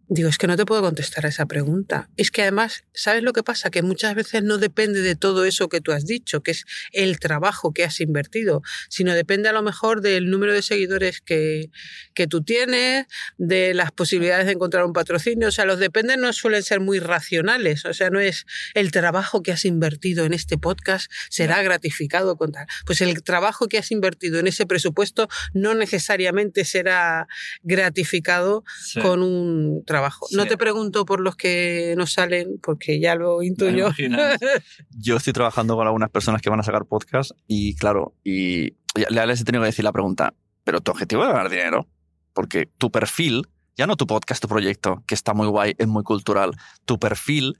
digo, 0.08 0.28
es 0.28 0.38
que 0.38 0.46
no 0.46 0.56
te 0.56 0.66
puedo 0.66 0.82
contestar 0.82 1.26
a 1.26 1.28
esa 1.28 1.46
pregunta. 1.46 2.08
Es 2.16 2.30
que 2.30 2.42
además, 2.42 2.84
¿sabes 2.92 3.22
lo 3.22 3.32
que 3.32 3.42
pasa? 3.42 3.70
Que 3.70 3.82
muchas 3.82 4.14
veces 4.14 4.42
no 4.42 4.58
depende 4.58 5.00
de 5.00 5.16
todo 5.16 5.44
eso 5.44 5.68
que 5.68 5.80
tú 5.80 5.92
has 5.92 6.06
dicho, 6.06 6.42
que 6.42 6.50
es 6.50 6.64
el 6.92 7.18
trabajo 7.18 7.72
que 7.72 7.84
has 7.84 8.00
invertido, 8.00 8.62
sino 8.88 9.14
depende 9.14 9.48
a 9.48 9.52
lo 9.52 9.62
mejor 9.62 10.00
del 10.00 10.30
número 10.30 10.52
de 10.52 10.62
seguidores 10.62 11.20
que, 11.20 11.70
que 12.14 12.26
tú 12.26 12.42
tienes, 12.42 13.06
de 13.38 13.74
las 13.74 13.92
posibilidades 13.92 14.46
de 14.46 14.52
encontrar 14.52 14.84
un 14.84 14.92
patrocinio. 14.92 15.48
O 15.48 15.52
sea, 15.52 15.64
los 15.64 15.78
dependes 15.78 16.18
no 16.18 16.32
suelen 16.32 16.62
ser 16.62 16.80
muy 16.80 16.98
racionales. 16.98 17.84
O 17.84 17.94
sea, 17.94 18.10
no 18.10 18.20
es 18.20 18.46
el 18.74 18.90
trabajo 18.92 19.42
que 19.42 19.52
has 19.52 19.64
invertido 19.64 20.24
en 20.24 20.34
este 20.34 20.58
podcast 20.58 21.10
será 21.30 21.62
gratificado 21.62 22.36
con 22.36 22.52
tal. 22.52 22.66
Pues 22.86 23.00
el 23.00 23.22
trabajo 23.22 23.68
que 23.68 23.78
has 23.78 23.90
invertido 23.90 24.38
en 24.38 24.46
ese 24.46 24.66
presupuesto 24.66 25.28
no 25.52 25.74
necesariamente 25.74 26.64
será 26.64 27.26
gratificado 27.62 28.64
con 29.02 29.22
un 29.22 29.82
trabajo. 29.84 29.93
No 30.32 30.42
Sí. 30.44 30.48
te 30.48 30.56
pregunto 30.56 31.04
por 31.04 31.20
los 31.20 31.36
que 31.36 31.94
no 31.96 32.06
salen, 32.06 32.58
porque 32.62 33.00
ya 33.00 33.14
lo 33.14 33.42
intuyo. 33.42 33.88
Yo 34.90 35.16
estoy 35.16 35.32
trabajando 35.32 35.76
con 35.76 35.86
algunas 35.86 36.10
personas 36.10 36.42
que 36.42 36.50
van 36.50 36.60
a 36.60 36.62
sacar 36.62 36.84
podcast 36.86 37.32
y 37.46 37.74
claro, 37.76 38.14
y 38.24 38.74
ya 39.10 39.26
les 39.26 39.40
he 39.40 39.44
tenido 39.44 39.62
que 39.62 39.66
decir 39.66 39.84
la 39.84 39.92
pregunta, 39.92 40.34
pero 40.64 40.80
tu 40.80 40.90
objetivo 40.92 41.22
es 41.22 41.28
ganar 41.28 41.50
dinero, 41.50 41.88
porque 42.32 42.66
tu 42.78 42.90
perfil, 42.90 43.48
ya 43.76 43.86
no 43.86 43.96
tu 43.96 44.06
podcast, 44.06 44.40
tu 44.40 44.48
proyecto, 44.48 45.02
que 45.06 45.14
está 45.14 45.34
muy 45.34 45.46
guay, 45.48 45.74
es 45.78 45.86
muy 45.88 46.02
cultural, 46.04 46.52
tu 46.84 46.98
perfil 46.98 47.58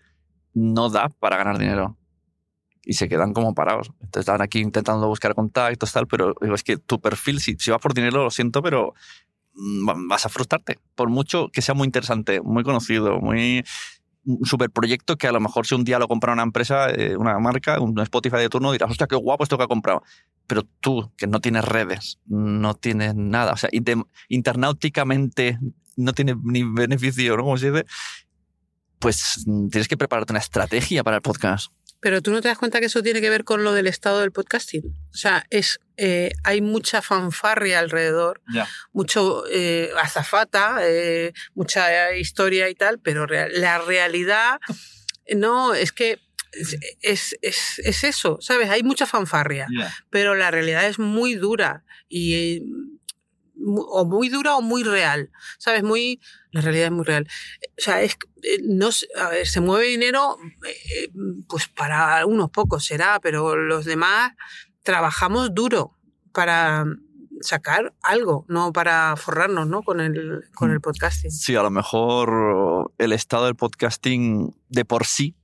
no 0.52 0.88
da 0.88 1.08
para 1.08 1.36
ganar 1.36 1.58
dinero. 1.58 1.98
Y 2.86 2.92
se 2.92 3.08
quedan 3.08 3.32
como 3.32 3.54
parados. 3.54 3.88
Entonces 4.02 4.20
están 4.28 4.42
aquí 4.42 4.58
intentando 4.60 5.08
buscar 5.08 5.34
contactos, 5.34 5.90
tal, 5.92 6.06
pero 6.06 6.34
digo, 6.42 6.54
es 6.54 6.62
que 6.62 6.76
tu 6.76 7.00
perfil, 7.00 7.40
si, 7.40 7.56
si 7.58 7.70
va 7.70 7.78
por 7.78 7.94
dinero, 7.94 8.22
lo 8.24 8.30
siento, 8.30 8.62
pero 8.62 8.92
vas 9.54 10.26
a 10.26 10.28
frustrarte. 10.28 10.78
Por 10.94 11.08
mucho 11.08 11.48
que 11.52 11.62
sea 11.62 11.74
muy 11.74 11.86
interesante, 11.86 12.40
muy 12.40 12.64
conocido, 12.64 13.20
muy 13.20 13.64
super 14.44 14.70
proyecto 14.70 15.16
que 15.16 15.26
a 15.28 15.32
lo 15.32 15.40
mejor 15.40 15.66
si 15.66 15.74
un 15.74 15.84
día 15.84 15.98
lo 15.98 16.08
compra 16.08 16.32
una 16.32 16.42
empresa, 16.42 16.90
eh, 16.90 17.14
una 17.16 17.38
marca, 17.38 17.78
un 17.80 17.98
Spotify 18.00 18.38
de 18.38 18.48
turno, 18.48 18.72
dirás, 18.72 18.90
hostia, 18.90 19.06
qué 19.06 19.16
guapo 19.16 19.44
esto 19.44 19.58
que 19.58 19.64
ha 19.64 19.68
comprado. 19.68 20.02
Pero 20.46 20.62
tú, 20.80 21.12
que 21.16 21.26
no 21.26 21.40
tienes 21.40 21.64
redes, 21.64 22.18
no 22.26 22.74
tienes 22.74 23.14
nada, 23.14 23.52
o 23.52 23.56
sea, 23.56 23.68
inte- 23.72 24.02
internauticamente 24.28 25.58
no 25.96 26.12
tienes 26.12 26.36
ni 26.42 26.62
beneficio, 26.64 27.36
¿no? 27.36 27.44
Como 27.44 27.58
se 27.58 27.70
dice, 27.70 27.86
pues 28.98 29.44
mm, 29.46 29.68
tienes 29.68 29.88
que 29.88 29.96
prepararte 29.96 30.32
una 30.32 30.40
estrategia 30.40 31.04
para 31.04 31.16
el 31.16 31.22
podcast. 31.22 31.70
Pero 32.04 32.20
tú 32.20 32.32
no 32.32 32.42
te 32.42 32.48
das 32.48 32.58
cuenta 32.58 32.80
que 32.80 32.86
eso 32.86 33.02
tiene 33.02 33.22
que 33.22 33.30
ver 33.30 33.44
con 33.44 33.64
lo 33.64 33.72
del 33.72 33.86
estado 33.86 34.20
del 34.20 34.30
podcasting. 34.30 34.84
O 35.10 35.16
sea, 35.16 35.46
es 35.48 35.80
eh, 35.96 36.32
hay 36.42 36.60
mucha 36.60 37.00
fanfarria 37.00 37.78
alrededor, 37.78 38.42
mucho 38.92 39.44
eh, 39.50 39.90
azafata, 39.98 40.80
eh, 40.82 41.32
mucha 41.54 42.14
historia 42.14 42.68
y 42.68 42.74
tal, 42.74 42.98
pero 42.98 43.26
la 43.26 43.78
realidad 43.78 44.60
no 45.34 45.72
es 45.72 45.92
que 45.92 46.18
es, 46.52 46.76
es, 47.40 47.78
es, 47.78 48.04
eso, 48.04 48.36
¿sabes? 48.42 48.68
Hay 48.68 48.82
mucha 48.82 49.06
fanfarria, 49.06 49.66
pero 50.10 50.34
la 50.34 50.50
realidad 50.50 50.84
es 50.84 50.98
muy 50.98 51.36
dura 51.36 51.84
y 52.10 52.64
o 53.64 54.04
muy 54.04 54.28
dura 54.28 54.56
o 54.56 54.62
muy 54.62 54.82
real, 54.82 55.30
¿sabes? 55.58 55.82
Muy, 55.82 56.20
la 56.50 56.60
realidad 56.60 56.86
es 56.86 56.92
muy 56.92 57.04
real. 57.04 57.26
O 57.62 57.80
sea, 57.80 58.02
es, 58.02 58.16
eh, 58.42 58.58
no, 58.64 58.90
a 59.20 59.28
ver, 59.30 59.46
se 59.46 59.60
mueve 59.60 59.86
dinero, 59.86 60.36
eh, 60.66 61.10
pues 61.48 61.68
para 61.68 62.24
unos 62.26 62.50
pocos 62.50 62.84
será, 62.84 63.20
pero 63.20 63.56
los 63.56 63.84
demás 63.84 64.32
trabajamos 64.82 65.54
duro 65.54 65.92
para 66.32 66.84
sacar 67.40 67.94
algo, 68.02 68.44
no 68.48 68.72
para 68.72 69.16
forrarnos, 69.16 69.66
¿no? 69.66 69.82
Con 69.82 70.00
el, 70.00 70.44
con 70.54 70.70
el 70.70 70.80
podcasting. 70.80 71.30
Sí, 71.30 71.56
a 71.56 71.62
lo 71.62 71.70
mejor 71.70 72.92
el 72.98 73.12
estado 73.12 73.46
del 73.46 73.56
podcasting 73.56 74.54
de 74.68 74.84
por 74.84 75.04
sí 75.04 75.36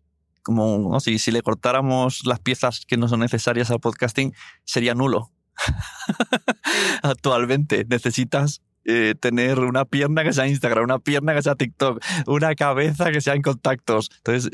como 0.42 0.98
si, 1.00 1.18
si 1.18 1.30
le 1.30 1.42
cortáramos 1.42 2.24
las 2.24 2.40
piezas 2.40 2.84
que 2.86 2.96
no 2.96 3.08
son 3.08 3.20
necesarias 3.20 3.70
al 3.70 3.80
podcasting, 3.80 4.34
sería 4.64 4.94
nulo. 4.94 5.30
Actualmente 7.02 7.84
necesitas 7.88 8.62
eh, 8.84 9.14
tener 9.20 9.58
una 9.58 9.84
pierna 9.84 10.24
que 10.24 10.32
sea 10.32 10.48
Instagram, 10.48 10.84
una 10.84 10.98
pierna 10.98 11.34
que 11.34 11.42
sea 11.42 11.54
TikTok, 11.54 12.02
una 12.26 12.54
cabeza 12.54 13.12
que 13.12 13.20
sea 13.20 13.34
en 13.34 13.42
contactos. 13.42 14.10
Entonces, 14.16 14.50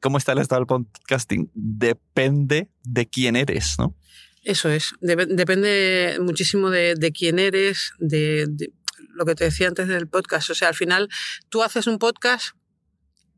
¿cómo 0.00 0.18
está 0.18 0.32
el 0.32 0.38
estado 0.38 0.60
del 0.60 0.66
podcasting? 0.66 1.50
Depende 1.54 2.68
de 2.84 3.06
quién 3.06 3.36
eres, 3.36 3.74
¿no? 3.78 3.96
Eso 4.44 4.68
es, 4.68 4.94
depende 5.00 6.18
muchísimo 6.20 6.68
de, 6.70 7.12
quién 7.16 7.38
eres, 7.38 7.92
de, 7.98 8.46
lo 9.14 9.24
que 9.24 9.34
te 9.34 9.44
decía 9.44 9.68
antes 9.68 9.88
del 9.88 10.06
podcast. 10.06 10.50
O 10.50 10.54
sea, 10.54 10.68
al 10.68 10.74
final 10.74 11.08
tú 11.48 11.62
haces 11.62 11.86
un 11.86 11.98
podcast 11.98 12.54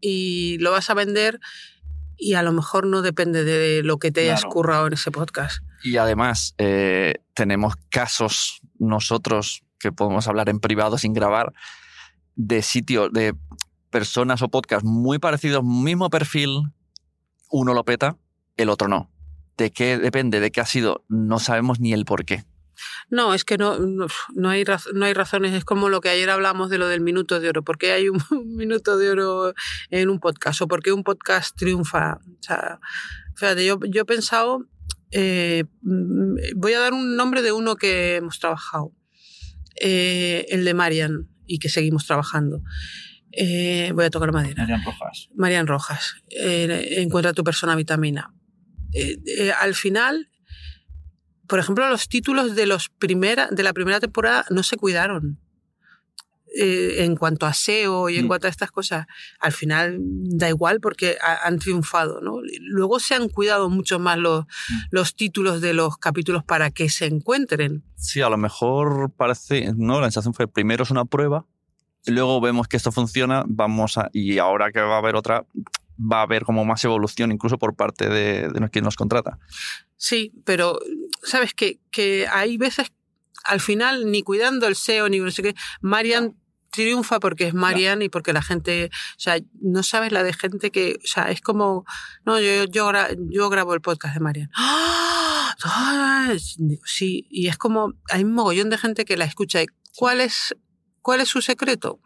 y 0.01 0.59
lo 0.59 0.73
vas 0.73 0.91
a 0.91 0.95
vender 0.95 1.41
y 2.16 2.35
a 2.35 2.42
lo 2.42 2.52
mejor 2.52 2.87
no 2.87 3.02
depende 3.02 3.44
de 3.44 3.82
lo 3.82 3.99
que 3.99 4.11
te 4.11 4.23
hayas 4.23 4.44
currado 4.44 4.87
en 4.87 4.94
ese 4.94 5.11
podcast. 5.11 5.62
Y 5.82 5.96
además, 5.96 6.54
eh, 6.58 7.14
tenemos 7.35 7.75
casos 7.90 8.61
nosotros 8.78 9.62
que 9.78 9.92
podemos 9.92 10.26
hablar 10.28 10.49
en 10.49 10.61
privado 10.61 10.99
sin 10.99 11.12
grabar 11.12 11.52
de 12.35 12.62
sitios, 12.62 13.12
de 13.12 13.35
personas 13.90 14.42
o 14.42 14.49
podcasts 14.49 14.85
muy 14.85 15.18
parecidos, 15.18 15.64
mismo 15.64 16.11
perfil, 16.11 16.73
uno 17.50 17.75
lo 17.75 17.85
peta, 17.85 18.16
el 18.56 18.68
otro 18.68 18.88
no. 18.88 19.11
¿De 19.56 19.70
qué 19.70 19.99
depende? 19.99 20.40
¿De 20.40 20.50
qué 20.50 20.61
ha 20.61 20.66
sido? 20.66 21.04
No 21.08 21.38
sabemos 21.38 21.80
ni 21.80 21.92
el 21.92 22.04
por 22.04 22.25
qué. 22.25 22.44
No, 23.11 23.35
es 23.35 23.45
que 23.45 23.59
no, 23.59 23.78
no, 23.78 24.49
hay, 24.49 24.64
no 24.95 25.04
hay 25.04 25.14
razones. 25.14 25.54
Es 25.54 25.64
como 25.64 25.88
lo 25.88 26.00
que 26.00 26.09
ayer 26.09 26.30
hablamos 26.30 26.71
de 26.71 26.78
lo 26.78 26.88
del 26.88 27.00
minuto 27.00 27.40
de 27.40 27.49
oro. 27.49 27.62
¿Por 27.62 27.78
qué 27.78 27.92
hay 27.92 28.09
un 28.09 28.21
minuto 28.56 28.97
de 28.99 29.11
oro 29.11 29.54
en 29.90 30.09
un 30.09 30.21
podcast? 30.21 30.62
¿O 30.62 30.68
por 30.68 30.83
qué 30.83 30.92
un 30.92 31.04
podcast 31.04 31.56
triunfa? 31.56 32.14
O 32.14 32.42
sea, 32.42 32.80
fíjate, 33.35 33.64
yo, 33.64 33.78
yo 33.88 34.02
he 34.02 34.04
pensado, 34.04 34.66
eh, 35.11 35.64
mm, 35.83 36.37
voy 36.56 36.73
a 36.75 36.80
dar 36.80 36.92
un 36.92 37.16
nombre 37.16 37.42
de 37.42 37.52
uno 37.52 37.76
que 37.76 38.16
hemos 38.16 38.38
trabajado, 38.38 38.92
eh, 39.80 40.47
el 40.50 40.64
de 40.64 40.75
Marian, 40.75 41.28
y 41.47 41.59
que 41.59 41.68
seguimos 41.68 42.06
trabajando. 42.06 42.62
Eh, 43.33 43.92
voy 43.95 44.06
a 44.06 44.11
tocar 44.11 44.33
madera. 44.33 44.62
Marian 44.62 44.85
Rojas. 44.85 45.28
Marian 45.35 45.66
Rojas. 45.66 46.16
encuentra 46.30 47.35
tu 47.35 47.45
persona 47.45 47.76
vitamina. 47.76 48.33
al 49.61 49.75
final 49.75 50.30
por 51.49 51.59
ejemplo, 51.59 51.88
los 51.88 52.09
títulos 52.09 52.55
de, 52.55 52.67
los 52.67 52.88
primera, 52.88 53.49
de 53.50 53.62
la 53.62 53.73
primera 53.73 54.00
temporada 54.00 54.45
no 54.50 54.62
se 54.62 54.76
cuidaron. 54.76 55.38
Eh, 56.59 57.05
en 57.05 57.17
cuanto 57.17 57.45
a 57.45 57.53
SEO 57.53 58.09
y 58.09 58.17
en 58.17 58.25
mm. 58.25 58.29
cuanto 58.29 58.47
a 58.47 58.50
estas 58.50 58.71
cosas, 58.71 59.07
al 59.41 59.53
final 59.53 59.99
da 60.00 60.49
igual 60.49 60.81
porque 60.81 61.19
han 61.45 61.59
triunfado. 61.59 62.23
¿no? 62.23 62.38
Luego 62.61 62.99
se 62.99 63.15
han 63.15 63.29
cuidado 63.29 63.69
mucho 63.69 63.99
más 63.99 64.17
los, 64.17 64.45
mm. 64.45 64.75
los 64.91 65.15
títulos 65.15 65.61
de 65.61 65.75
los 65.75 65.99
capítulos 65.99 66.45
para 66.45 66.71
que 66.71 66.88
se 66.88 67.07
encuentren. 67.07 67.85
Sí, 67.97 68.23
a 68.23 68.31
lo 68.31 68.38
mejor 68.38 69.12
parece, 69.15 69.75
¿no? 69.76 70.00
La 70.00 70.07
sensación 70.07 70.33
fue 70.33 70.49
primero 70.49 70.85
es 70.85 70.91
una 70.91 71.05
prueba, 71.05 71.45
luego 72.07 72.41
vemos 72.41 72.69
que 72.69 72.76
esto 72.76 72.93
funciona, 72.93 73.45
vamos 73.47 73.99
a, 73.99 74.09
y 74.12 74.38
ahora 74.38 74.73
que 74.73 74.81
va 74.81 74.95
a 74.95 74.99
haber 74.99 75.17
otra, 75.17 75.45
va 75.99 76.21
a 76.21 76.23
haber 76.23 76.45
como 76.45 76.65
más 76.65 76.85
evolución 76.85 77.33
incluso 77.33 77.59
por 77.59 77.75
parte 77.75 78.09
de, 78.09 78.49
de 78.49 78.71
quien 78.71 78.85
nos 78.85 78.97
contrata. 78.97 79.38
Sí, 79.97 80.33
pero 80.45 80.79
sabes 81.23 81.55
que, 81.55 81.81
que 81.91 82.26
hay 82.29 82.57
veces, 82.59 82.93
al 83.45 83.61
final, 83.61 84.11
ni 84.11 84.23
cuidando 84.23 84.67
el 84.67 84.76
SEO, 84.76 85.09
ni 85.09 85.19
no 85.19 85.31
sé 85.31 85.43
qué, 85.43 85.55
Marian 85.81 86.35
triunfa 86.71 87.21
porque 87.21 87.47
es 87.47 87.55
Marian 87.55 88.03
y 88.03 88.09
porque 88.09 88.33
la 88.33 88.43
gente, 88.43 88.91
o 88.93 89.19
sea, 89.19 89.38
no 89.61 89.83
sabes 89.83 90.12
la 90.12 90.23
de 90.23 90.35
gente 90.35 90.71
que, 90.71 90.99
o 91.03 91.07
sea, 91.07 91.31
es 91.31 91.41
como, 91.41 91.87
no, 92.26 92.38
yo, 92.38 92.65
yo, 92.65 92.93
yo 93.31 93.49
grabo 93.49 93.75
el 93.75 93.81
podcast 93.81 94.15
de 94.15 94.21
Marian. 94.21 94.50
¡Ah! 94.55 95.55
Sí, 96.85 97.26
y 97.31 97.49
es 97.49 97.57
como, 97.57 97.95
hay 98.11 98.25
un 98.25 98.35
mogollón 98.35 98.69
de 98.69 98.79
gente 98.79 99.05
que 99.05 99.17
la 99.17 99.25
escucha. 99.25 99.61
¿Cuál 99.97 100.21
es, 100.21 100.55
cuál 101.00 101.21
es 101.21 101.29
su 101.29 101.41
secreto? 101.41 102.00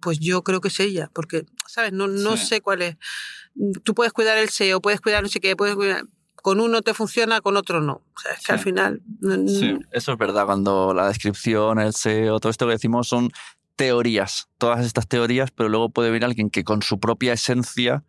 Pues 0.00 0.18
yo 0.18 0.42
creo 0.42 0.60
que 0.60 0.68
es 0.68 0.80
ella, 0.80 1.10
porque, 1.12 1.46
¿sabes? 1.66 1.92
No, 1.92 2.06
no 2.06 2.36
sé 2.36 2.60
cuál 2.60 2.82
es. 2.82 2.96
Tú 3.84 3.94
puedes 3.94 4.12
cuidar 4.12 4.38
el 4.38 4.50
SEO, 4.50 4.80
puedes 4.80 5.00
cuidar 5.00 5.22
no 5.22 5.28
sé 5.28 5.40
qué, 5.40 5.56
puedes 5.56 5.74
cuidar, 5.74 6.04
con 6.46 6.60
uno 6.60 6.80
te 6.80 6.94
funciona, 6.94 7.40
con 7.40 7.56
otro 7.56 7.80
no. 7.80 7.94
O 7.94 8.20
sea, 8.22 8.32
es 8.32 8.44
que 8.44 8.52
al 8.52 8.60
final... 8.60 9.02
Sí, 9.48 9.76
eso 9.90 10.12
es 10.12 10.18
verdad, 10.18 10.46
cuando 10.46 10.94
la 10.94 11.08
descripción, 11.08 11.80
el 11.80 11.92
SEO, 11.92 12.38
todo 12.38 12.50
esto 12.50 12.66
que 12.66 12.74
decimos 12.74 13.08
son 13.08 13.32
teorías, 13.74 14.48
todas 14.58 14.86
estas 14.86 15.08
teorías, 15.08 15.50
pero 15.50 15.68
luego 15.68 15.90
puede 15.90 16.10
venir 16.10 16.24
alguien 16.24 16.50
que 16.50 16.62
con 16.62 16.82
su 16.82 17.00
propia 17.00 17.32
esencia 17.32 18.04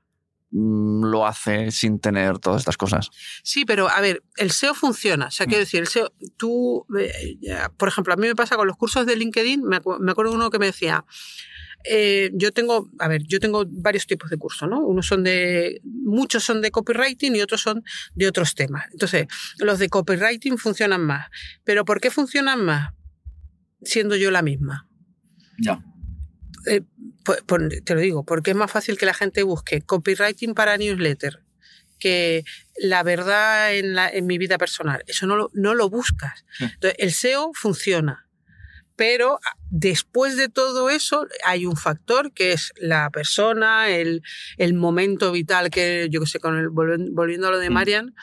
mm, 0.52 1.06
lo 1.06 1.26
hace 1.26 1.72
sin 1.72 2.00
tener 2.00 2.38
todas 2.38 2.62
estas 2.62 2.78
cosas. 2.78 3.10
Sí, 3.44 3.66
pero 3.66 3.90
a 3.90 4.02
ver, 4.02 4.22
el 4.36 4.52
SEO 4.52 4.76
funciona. 4.76 5.26
O 5.28 5.32
sea, 5.32 5.48
quiero 5.48 5.62
mm. 5.62 5.66
decir, 5.66 5.80
el 5.82 5.88
SEO, 5.88 6.14
tú, 6.38 6.86
eh, 7.00 7.34
por 7.76 7.90
ejemplo, 7.90 8.14
a 8.14 8.18
mí 8.18 8.28
me 8.28 8.36
pasa 8.36 8.56
con 8.56 8.68
los 8.68 8.78
cursos 8.78 9.06
de 9.06 9.16
LinkedIn, 9.16 9.64
me, 9.64 9.82
me 10.00 10.12
acuerdo 10.12 10.32
uno 10.32 10.50
que 10.50 10.60
me 10.60 10.68
decía, 10.68 11.06
eh, 11.84 12.32
yo 12.34 12.52
tengo, 12.52 12.90
a 13.00 13.08
ver, 13.08 13.24
yo 13.24 13.40
tengo 13.40 13.66
varios 13.68 14.08
tipos 14.08 14.30
de 14.30 14.38
cursos, 14.38 14.68
¿no? 14.70 14.80
Unos 14.80 15.08
son 15.08 15.24
de, 15.24 15.82
muchos 15.84 16.44
son 16.44 16.62
de 16.62 16.72
copywriting 16.72 17.36
y 17.36 17.42
otros 17.42 17.62
son 17.62 17.84
de 18.16 18.28
otros 18.28 18.56
temas. 18.56 18.86
Entonces, 18.92 19.28
los 19.60 19.80
de 19.80 19.90
copywriting 19.90 20.58
funcionan 20.58 21.02
más. 21.02 21.28
¿Pero 21.64 21.86
por 21.86 22.02
qué 22.02 22.12
funcionan 22.12 22.64
más? 22.64 22.94
Siendo 23.82 24.16
yo 24.16 24.32
la 24.32 24.42
misma. 24.42 24.88
Ya. 25.60 25.84
Eh, 26.66 26.82
te 27.84 27.96
lo 27.96 28.02
digo, 28.02 28.26
porque 28.26 28.52
es 28.52 28.58
más 28.58 28.72
fácil 28.72 28.98
que 28.98 29.06
la 29.06 29.14
gente 29.14 29.44
busque 29.44 29.82
copywriting 29.82 30.54
para 30.54 30.78
newsletter 30.78 31.44
que 32.00 32.44
la 32.78 33.02
verdad 33.02 33.74
en, 33.76 33.96
la, 33.96 34.08
en 34.08 34.28
mi 34.28 34.38
vida 34.38 34.58
personal. 34.58 35.04
Eso 35.08 35.26
no 35.26 35.36
lo, 35.36 35.50
no 35.54 35.74
lo 35.74 35.90
buscas. 35.90 36.46
Entonces, 36.60 36.96
el 37.00 37.12
SEO 37.12 37.52
funciona 37.54 38.27
pero 38.98 39.36
ah, 39.36 39.58
después 39.70 40.36
de 40.36 40.50
todo 40.50 40.90
eso 40.90 41.26
hay 41.46 41.66
un 41.66 41.78
factor 41.78 42.34
que 42.34 42.52
es 42.52 42.74
la 42.76 43.10
persona, 43.12 43.88
el, 43.90 44.24
el 44.58 44.74
momento 44.74 45.32
vital 45.32 45.70
que, 45.70 46.10
yo 46.12 46.20
que 46.20 46.26
sé, 46.26 46.40
con 46.42 46.58
el, 46.58 46.70
volviendo 46.70 47.48
a 47.48 47.52
lo 47.52 47.60
de 47.60 47.70
mm. 47.70 47.74
Marian, 47.74 48.16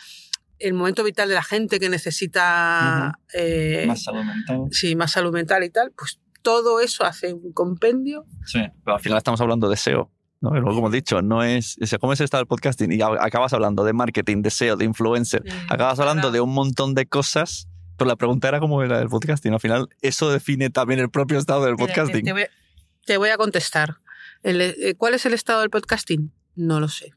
el 0.58 0.74
momento 0.74 1.02
vital 1.04 1.28
de 1.28 1.34
la 1.34 1.42
gente 1.42 1.80
que 1.80 1.88
necesita... 1.88 3.18
Eh, 3.32 3.84
más 3.86 4.02
salud 4.02 4.24
mental. 4.24 4.60
Sí, 4.70 4.96
más 4.96 5.12
salud 5.12 5.32
mental 5.32 5.62
y 5.64 5.70
tal, 5.70 5.92
pues 5.96 6.20
todo 6.42 6.80
eso 6.80 7.04
hace 7.04 7.32
un 7.32 7.52
compendio. 7.52 8.26
Sí, 8.44 8.60
pero 8.84 8.96
al 8.96 9.00
final 9.00 9.18
estamos 9.18 9.40
hablando 9.40 9.68
de 9.68 9.76
SEO. 9.76 10.10
¿no? 10.40 10.50
Como 10.50 10.88
he 10.88 10.92
dicho, 10.92 11.22
no 11.22 11.42
es, 11.42 11.78
¿cómo 12.00 12.12
es 12.12 12.20
está 12.20 12.38
el 12.38 12.46
podcasting? 12.46 12.92
Y 12.92 13.00
acabas 13.00 13.52
hablando 13.54 13.84
de 13.84 13.94
marketing, 13.94 14.42
de 14.42 14.50
SEO, 14.50 14.76
de 14.76 14.84
influencer, 14.84 15.42
acabas 15.70 15.98
hablando 16.00 16.30
de 16.30 16.40
un 16.40 16.52
montón 16.52 16.94
de 16.94 17.06
cosas 17.06 17.68
pero 17.96 18.08
la 18.08 18.16
pregunta 18.16 18.48
era 18.48 18.60
cómo 18.60 18.82
era 18.82 19.00
el 19.00 19.08
podcasting. 19.08 19.52
Al 19.52 19.60
final, 19.60 19.88
eso 20.00 20.30
define 20.30 20.70
también 20.70 21.00
el 21.00 21.10
propio 21.10 21.38
estado 21.38 21.64
del 21.64 21.76
podcasting. 21.76 22.24
Te 23.04 23.16
voy, 23.18 23.28
a 23.28 23.36
contestar. 23.36 23.98
Eh, 24.42 24.94
¿Cuál 24.96 25.14
es 25.14 25.26
el 25.26 25.34
estado 25.34 25.60
del 25.60 25.70
podcasting? 25.70 26.32
No 26.56 26.80
lo 26.80 26.88
sé. 26.88 27.12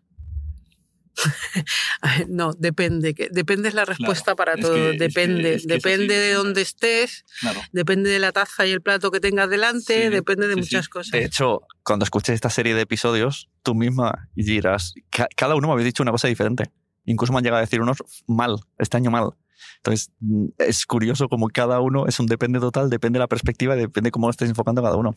no, 2.28 2.54
depende. 2.54 3.16
Depende 3.32 3.70
es 3.70 3.74
la 3.74 3.86
respuesta 3.86 4.36
para 4.36 4.56
todo. 4.56 4.94
depende. 4.94 5.60
depende 5.66 6.16
de 6.16 6.34
dónde 6.34 6.62
estés. 6.62 7.26
Depende 7.72 8.10
de 8.10 8.20
la 8.20 8.32
taza 8.32 8.66
y 8.66 8.72
el 8.72 8.82
plato 8.82 9.12
que 9.12 9.20
tengas 9.20 9.50
delante. 9.50 10.10
depende 10.10 10.48
de 10.48 10.56
muchas 10.56 10.90
cosas. 10.90 11.12
De 11.12 11.24
hecho, 11.24 11.62
cuando 11.84 12.04
escuches 12.04 12.36
esta 12.36 12.50
serie 12.50 12.76
de 12.76 12.82
episodios, 12.82 13.50
tú 13.64 13.76
misma 13.76 14.30
dirás, 14.36 14.94
cada 15.36 15.56
uno 15.56 15.68
me 15.68 15.74
habéis 15.74 15.86
dicho 15.86 16.04
una 16.04 16.12
cosa 16.12 16.28
diferente. 16.28 16.66
Incluso 17.06 17.32
me 17.32 17.40
han 17.40 17.44
llegado 17.44 17.60
a 17.60 17.62
decir 17.62 17.82
unos 17.82 17.98
mal, 18.28 18.60
este 18.78 18.98
año 18.98 19.12
mal. 19.12 19.32
Entonces, 19.78 20.12
mm, 20.20 20.48
es 20.58 20.86
curioso 20.86 21.30
como 21.30 21.50
cada 21.50 21.80
uno 21.80 22.08
es 22.08 22.20
un 22.20 22.28
depende 22.28 22.60
total, 22.60 22.90
depende 22.90 23.18
de 23.18 23.22
la 23.22 23.28
perspectiva 23.28 23.76
depende 23.76 24.12
cómo 24.12 24.28
lo 24.28 24.32
estés 24.32 24.50
enfocando 24.50 24.82
cada 24.82 24.96
uno. 24.96 25.16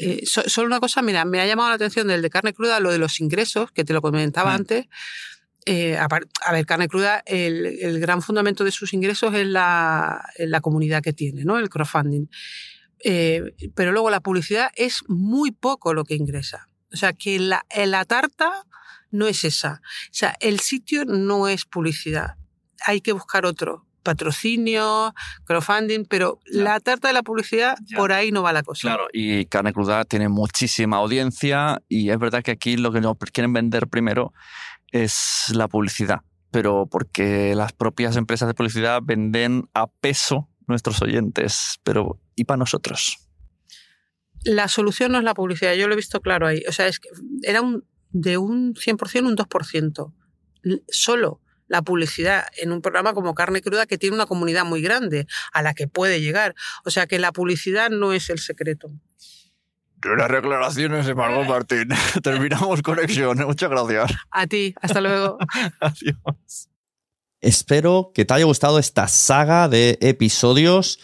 Eh, 0.00 0.24
solo 0.26 0.66
una 0.66 0.80
cosa, 0.80 1.02
mira, 1.02 1.24
me 1.24 1.40
ha 1.40 1.46
llamado 1.46 1.68
la 1.68 1.76
atención 1.76 2.08
del 2.08 2.22
de 2.22 2.30
carne 2.30 2.52
cruda, 2.52 2.80
lo 2.80 2.90
de 2.90 2.98
los 2.98 3.20
ingresos, 3.20 3.70
que 3.70 3.84
te 3.84 3.92
lo 3.92 4.02
comentaba 4.02 4.52
mm. 4.52 4.54
antes. 4.54 4.86
eh, 5.66 5.98
a, 5.98 6.08
ver, 6.08 6.66
Carne 6.66 6.88
Cruda, 6.88 7.22
el, 7.26 8.00
gran 8.00 8.22
fundamento 8.22 8.64
de 8.64 8.70
sus 8.70 8.94
ingresos 8.94 9.34
es 9.34 9.46
la, 9.46 10.24
la 10.38 10.60
comunidad 10.60 11.02
que 11.02 11.12
tiene, 11.12 11.44
¿no? 11.44 11.58
El 11.58 11.68
crowdfunding. 11.68 12.26
Eh, 13.04 13.54
pero 13.74 13.92
luego 13.92 14.10
la 14.10 14.20
publicidad 14.20 14.70
es 14.74 15.02
muy 15.08 15.52
poco 15.52 15.94
lo 15.94 16.04
que 16.04 16.14
ingresa. 16.14 16.68
O 16.92 16.96
sea, 16.96 17.12
que 17.12 17.38
la, 17.38 17.64
la 17.86 18.04
tarta 18.04 18.64
no 19.10 19.26
es 19.26 19.44
esa. 19.44 19.80
O 20.10 20.14
sea, 20.14 20.36
el 20.40 20.60
sitio 20.60 21.04
no 21.04 21.48
es 21.48 21.64
publicidad. 21.64 22.36
Hay 22.86 23.00
que 23.00 23.12
buscar 23.12 23.46
otro 23.46 23.88
patrocinio, 24.02 25.14
crowdfunding, 25.44 26.06
pero 26.06 26.40
la 26.46 26.80
tarta 26.80 27.08
de 27.08 27.14
la 27.14 27.22
publicidad, 27.22 27.76
por 27.94 28.12
ahí 28.12 28.32
no 28.32 28.42
va 28.42 28.54
la 28.54 28.62
cosa. 28.62 28.88
Claro, 28.88 29.08
y 29.12 29.44
Carne 29.46 29.74
Cruda 29.74 30.04
tiene 30.04 30.28
muchísima 30.30 30.96
audiencia 30.96 31.82
y 31.88 32.08
es 32.08 32.18
verdad 32.18 32.42
que 32.42 32.52
aquí 32.52 32.78
lo 32.78 32.90
que 32.90 33.02
nos 33.02 33.18
quieren 33.32 33.52
vender 33.52 33.86
primero 33.88 34.32
es 34.92 35.52
la 35.52 35.68
publicidad, 35.68 36.20
pero 36.50 36.86
porque 36.90 37.54
las 37.54 37.72
propias 37.72 38.16
empresas 38.16 38.48
de 38.48 38.54
publicidad 38.54 39.00
venden 39.02 39.68
a 39.74 39.88
peso 39.88 40.48
nuestros 40.66 41.02
oyentes, 41.02 41.78
pero 41.82 42.18
¿y 42.34 42.44
para 42.44 42.58
nosotros? 42.58 43.18
La 44.44 44.68
solución 44.68 45.12
no 45.12 45.18
es 45.18 45.24
la 45.24 45.34
publicidad, 45.34 45.74
yo 45.74 45.86
lo 45.86 45.94
he 45.94 45.96
visto 45.96 46.20
claro 46.20 46.46
ahí. 46.46 46.62
O 46.68 46.72
sea, 46.72 46.86
es 46.86 47.00
que 47.00 47.10
era 47.42 47.60
un, 47.60 47.84
de 48.10 48.38
un 48.38 48.74
100% 48.74 49.26
un 49.26 49.36
2%. 49.36 50.14
Solo 50.88 51.40
la 51.68 51.82
publicidad 51.82 52.46
en 52.56 52.72
un 52.72 52.82
programa 52.82 53.14
como 53.14 53.34
Carne 53.34 53.62
Cruda 53.62 53.86
que 53.86 53.98
tiene 53.98 54.16
una 54.16 54.26
comunidad 54.26 54.64
muy 54.64 54.82
grande 54.82 55.26
a 55.52 55.62
la 55.62 55.74
que 55.74 55.86
puede 55.86 56.20
llegar. 56.20 56.54
O 56.84 56.90
sea 56.90 57.06
que 57.06 57.18
la 57.18 57.32
publicidad 57.32 57.90
no 57.90 58.12
es 58.12 58.30
el 58.30 58.38
secreto. 58.38 58.90
Las 60.02 60.30
declaraciones 60.30 61.06
de 61.06 61.14
Margot 61.14 61.46
Martín. 61.48 61.88
Terminamos 62.22 62.82
conexión. 62.82 63.38
Muchas 63.38 63.70
gracias. 63.70 64.12
A 64.30 64.46
ti. 64.46 64.74
Hasta 64.80 65.00
luego. 65.00 65.38
Adiós. 65.80 66.68
Espero 67.40 68.10
que 68.14 68.24
te 68.24 68.34
haya 68.34 68.44
gustado 68.44 68.78
esta 68.78 69.06
saga 69.06 69.68
de 69.68 69.98
episodios. 70.00 70.98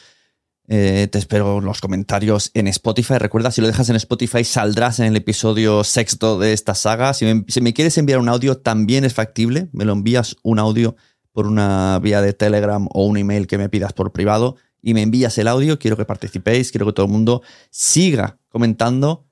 Eh, 0.67 1.09
te 1.13 1.19
espero 1.19 1.61
los 1.61 1.81
comentarios 1.81 2.51
en 2.55 2.69
Spotify. 2.69 3.19
Recuerda, 3.19 3.51
si 3.51 3.61
lo 3.61 3.67
dejas 3.67 3.91
en 3.91 3.97
Spotify, 3.97 4.45
saldrás 4.45 4.99
en 4.99 5.07
el 5.07 5.17
episodio 5.17 5.85
sexto 5.85 6.39
de 6.39 6.53
esta 6.53 6.75
saga. 6.75 7.13
Si 7.13 7.25
me, 7.27 7.45
si 7.49 7.61
me 7.61 7.75
quieres 7.75 7.99
enviar 7.99 8.19
un 8.19 8.29
audio, 8.29 8.57
también 8.57 9.05
es 9.05 9.13
factible. 9.13 9.69
Me 9.73 9.85
lo 9.85 9.93
envías 9.93 10.37
un 10.43 10.59
audio 10.59 10.97
por 11.33 11.47
una 11.47 11.99
vía 12.03 12.23
de 12.23 12.33
Telegram 12.33 12.87
o 12.93 13.05
un 13.05 13.19
email 13.19 13.47
que 13.47 13.59
me 13.59 13.69
pidas 13.69 13.93
por 13.93 14.13
privado 14.13 14.57
y 14.81 14.95
me 14.95 15.03
envías 15.03 15.37
el 15.39 15.49
audio. 15.49 15.79
Quiero 15.79 15.97
que 15.97 16.05
participéis, 16.05 16.71
quiero 16.71 16.87
que 16.87 16.93
todo 16.93 17.07
el 17.07 17.13
mundo 17.13 17.43
siga 17.71 18.39
comentando 18.49 19.27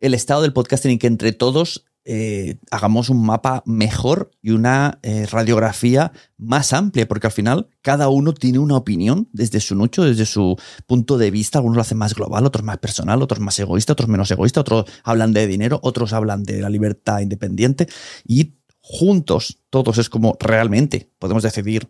el 0.00 0.12
estado 0.14 0.42
del 0.42 0.52
podcasting 0.52 0.92
y 0.92 0.98
que 0.98 1.06
entre 1.06 1.32
todos 1.32 1.86
eh, 2.06 2.58
hagamos 2.70 3.08
un 3.08 3.24
mapa 3.24 3.62
mejor 3.64 4.30
y 4.42 4.50
una 4.50 4.98
eh, 5.02 5.26
radiografía 5.30 6.12
más 6.36 6.72
amplia, 6.72 7.08
porque 7.08 7.26
al 7.28 7.32
final 7.32 7.68
cada 7.80 8.08
uno 8.08 8.34
tiene 8.34 8.58
una 8.58 8.76
opinión 8.76 9.28
desde 9.32 9.60
su 9.60 9.74
nicho, 9.74 10.04
desde 10.04 10.26
su 10.26 10.56
punto 10.86 11.16
de 11.16 11.30
vista. 11.30 11.58
Algunos 11.58 11.76
lo 11.76 11.82
hacen 11.82 11.98
más 11.98 12.14
global, 12.14 12.44
otros 12.44 12.64
más 12.64 12.78
personal, 12.78 13.22
otros 13.22 13.40
más 13.40 13.58
egoísta, 13.58 13.94
otros 13.94 14.08
menos 14.08 14.30
egoísta, 14.30 14.60
otros 14.60 14.84
hablan 15.02 15.32
de 15.32 15.46
dinero, 15.46 15.80
otros 15.82 16.12
hablan 16.12 16.44
de 16.44 16.60
la 16.60 16.68
libertad 16.68 17.20
independiente 17.20 17.88
y 18.26 18.54
juntos 18.80 19.62
todos 19.70 19.96
es 19.96 20.10
como 20.10 20.36
realmente 20.40 21.10
podemos 21.18 21.42
decidir 21.42 21.88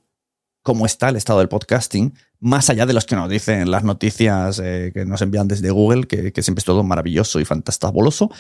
cómo 0.65 0.87
está 0.87 1.11
el 1.11 1.17
estado 1.17 1.41
del 1.41 1.49
podcasting, 1.49 2.15
más 2.41 2.71
allá 2.71 2.87
de 2.87 2.95
los 2.95 3.05
que 3.05 3.17
nos 3.17 3.29
dicen 3.29 3.71
las 3.71 3.85
noticias 3.85 4.59
eh, 4.65 4.93
que 4.95 5.05
nos 5.05 5.21
envían 5.21 5.47
desde 5.47 5.71
Google, 5.71 6.07
que, 6.07 6.33
siempre 6.43 6.61
es 6.61 6.65
todo 6.65 6.83
maravilloso 6.83 7.39
y 7.39 7.45
fantastabuloso. 7.45 8.31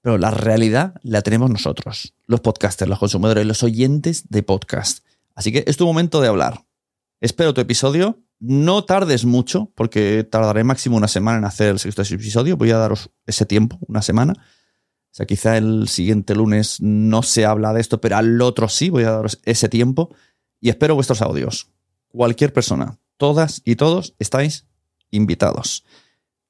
Pero 0.00 0.18
la 0.18 0.30
realidad 0.30 0.94
la 1.02 1.22
tenemos 1.22 1.50
nosotros, 1.50 2.14
los 2.26 2.40
podcasters, 2.40 2.88
los 2.88 2.98
consumidores, 2.98 3.46
los 3.46 3.62
oyentes 3.62 4.28
de 4.28 4.42
podcast. 4.42 5.04
Así 5.34 5.52
que 5.52 5.64
es 5.66 5.76
tu 5.76 5.86
momento 5.86 6.20
de 6.20 6.28
hablar. 6.28 6.64
Espero 7.20 7.54
tu 7.54 7.60
episodio. 7.60 8.18
No 8.40 8.84
tardes 8.84 9.24
mucho, 9.24 9.72
porque 9.74 10.22
tardaré 10.22 10.62
máximo 10.62 10.96
una 10.96 11.08
semana 11.08 11.38
en 11.38 11.44
hacer 11.44 11.70
el 11.70 11.78
sexto 11.80 12.02
episodio. 12.02 12.56
Voy 12.56 12.70
a 12.70 12.78
daros 12.78 13.10
ese 13.26 13.44
tiempo, 13.46 13.78
una 13.88 14.02
semana. 14.02 14.34
O 14.36 15.14
sea, 15.14 15.26
quizá 15.26 15.56
el 15.56 15.88
siguiente 15.88 16.34
lunes 16.34 16.80
no 16.80 17.24
se 17.24 17.44
habla 17.44 17.72
de 17.72 17.80
esto, 17.80 18.00
pero 18.00 18.16
al 18.16 18.40
otro 18.40 18.68
sí, 18.68 18.90
voy 18.90 19.02
a 19.02 19.10
daros 19.10 19.40
ese 19.44 19.68
tiempo 19.68 20.14
y 20.60 20.68
espero 20.68 20.94
vuestros 20.94 21.22
audios. 21.22 21.70
Cualquier 22.08 22.52
persona, 22.52 22.98
todas 23.16 23.62
y 23.64 23.76
todos 23.76 24.14
estáis 24.18 24.66
invitados. 25.10 25.84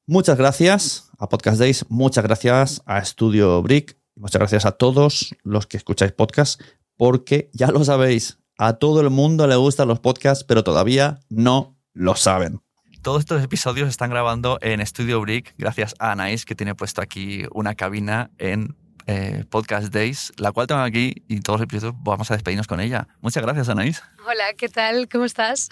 Muchas 0.07 0.37
gracias 0.37 1.08
a 1.19 1.29
Podcast 1.29 1.59
Days, 1.59 1.85
muchas 1.89 2.23
gracias 2.23 2.81
a 2.87 3.05
Studio 3.05 3.61
Brick, 3.61 3.99
muchas 4.15 4.39
gracias 4.39 4.65
a 4.65 4.73
todos 4.73 5.35
los 5.43 5.67
que 5.67 5.77
escucháis 5.77 6.13
podcast, 6.13 6.61
porque 6.97 7.51
ya 7.53 7.69
lo 7.69 7.85
sabéis, 7.85 8.39
a 8.57 8.75
todo 8.75 9.01
el 9.01 9.11
mundo 9.11 9.47
le 9.49 9.57
gustan 9.57 9.89
los 9.89 9.99
podcasts, 9.99 10.45
pero 10.45 10.63
todavía 10.63 11.19
no 11.29 11.77
lo 11.93 12.15
saben. 12.15 12.61
Todos 13.03 13.21
estos 13.21 13.43
episodios 13.43 13.89
están 13.89 14.11
grabando 14.11 14.59
en 14.61 14.85
Studio 14.87 15.21
Brick, 15.21 15.55
gracias 15.59 15.97
a 15.99 16.13
Anais, 16.13 16.45
que 16.45 16.55
tiene 16.55 16.77
puesto 16.77 17.01
aquí 17.03 17.43
una 17.53 17.75
cabina 17.75 18.31
en 18.39 18.77
eh, 19.07 19.45
Podcast 19.51 19.93
Days, 19.93 20.33
la 20.37 20.53
cual 20.53 20.69
tengo 20.69 20.83
aquí 20.83 21.25
y 21.27 21.41
todos 21.41 21.61
los 21.61 21.65
episodios 21.65 21.97
vamos 22.05 22.31
a 22.31 22.35
despedirnos 22.35 22.67
con 22.69 22.81
ella. 22.81 23.09
Muchas 23.21 23.43
gracias, 23.43 23.69
Anaís. 23.69 24.03
Hola, 24.25 24.53
¿qué 24.57 24.69
tal? 24.69 25.09
¿Cómo 25.09 25.25
estás? 25.25 25.69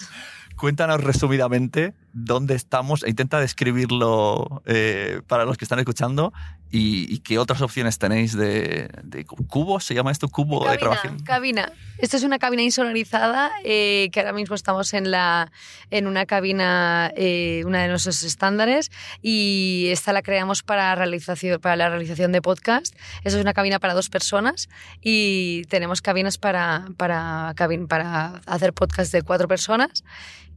Cuéntanos 0.57 1.03
resumidamente 1.03 1.93
dónde 2.25 2.55
estamos 2.55 3.03
e 3.03 3.09
intenta 3.09 3.39
describirlo 3.39 4.63
eh, 4.65 5.21
para 5.27 5.45
los 5.45 5.57
que 5.57 5.65
están 5.65 5.77
escuchando 5.79 6.33
y, 6.69 7.19
qué 7.19 7.39
otras 7.39 7.61
opciones 7.61 7.97
tenéis 7.97 8.35
de, 8.35 8.89
de, 9.03 9.25
cubo, 9.25 9.79
¿se 9.79 9.93
llama 9.93 10.11
esto? 10.11 10.27
Cubo 10.27 10.69
de 10.69 10.75
grabación. 10.75 11.19
Cabina. 11.19 11.71
Esto 11.97 12.17
es 12.17 12.23
una 12.23 12.39
cabina 12.39 12.61
insonorizada 12.61 13.51
eh, 13.63 14.09
que 14.11 14.19
ahora 14.19 14.33
mismo 14.33 14.53
estamos 14.53 14.93
en, 14.93 15.09
la, 15.09 15.51
en 15.91 16.07
una 16.07 16.25
cabina, 16.25 17.11
eh, 17.15 17.63
una 17.65 17.83
de 17.83 17.87
nuestros 17.87 18.21
estándares 18.23 18.91
y 19.21 19.87
esta 19.91 20.11
la 20.11 20.21
creamos 20.21 20.61
para, 20.61 20.93
realización, 20.95 21.61
para 21.61 21.77
la 21.77 21.89
realización 21.89 22.33
de 22.33 22.41
podcast. 22.41 22.93
Esta 23.23 23.37
es 23.37 23.43
una 23.43 23.53
cabina 23.53 23.79
para 23.79 23.93
dos 23.93 24.09
personas 24.09 24.67
y 25.01 25.63
tenemos 25.69 26.01
cabinas 26.01 26.37
para, 26.37 26.87
para, 26.97 27.55
para 27.87 28.41
hacer 28.45 28.73
podcast 28.73 29.13
de 29.13 29.21
cuatro 29.21 29.47
personas 29.47 30.03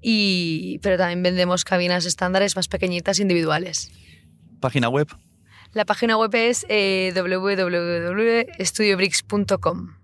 y, 0.00 0.78
pero 0.82 0.96
también 0.96 1.22
vendemos 1.22 1.64
cabinas 1.64 2.06
estándares 2.06 2.56
más 2.56 2.68
pequeñitas 2.68 3.20
individuales. 3.20 3.92
¿Página 4.60 4.88
web? 4.88 5.08
La 5.72 5.84
página 5.84 6.16
web 6.16 6.34
es 6.34 6.66
eh, 6.68 7.12
www.studiobricks.com. 7.14 9.94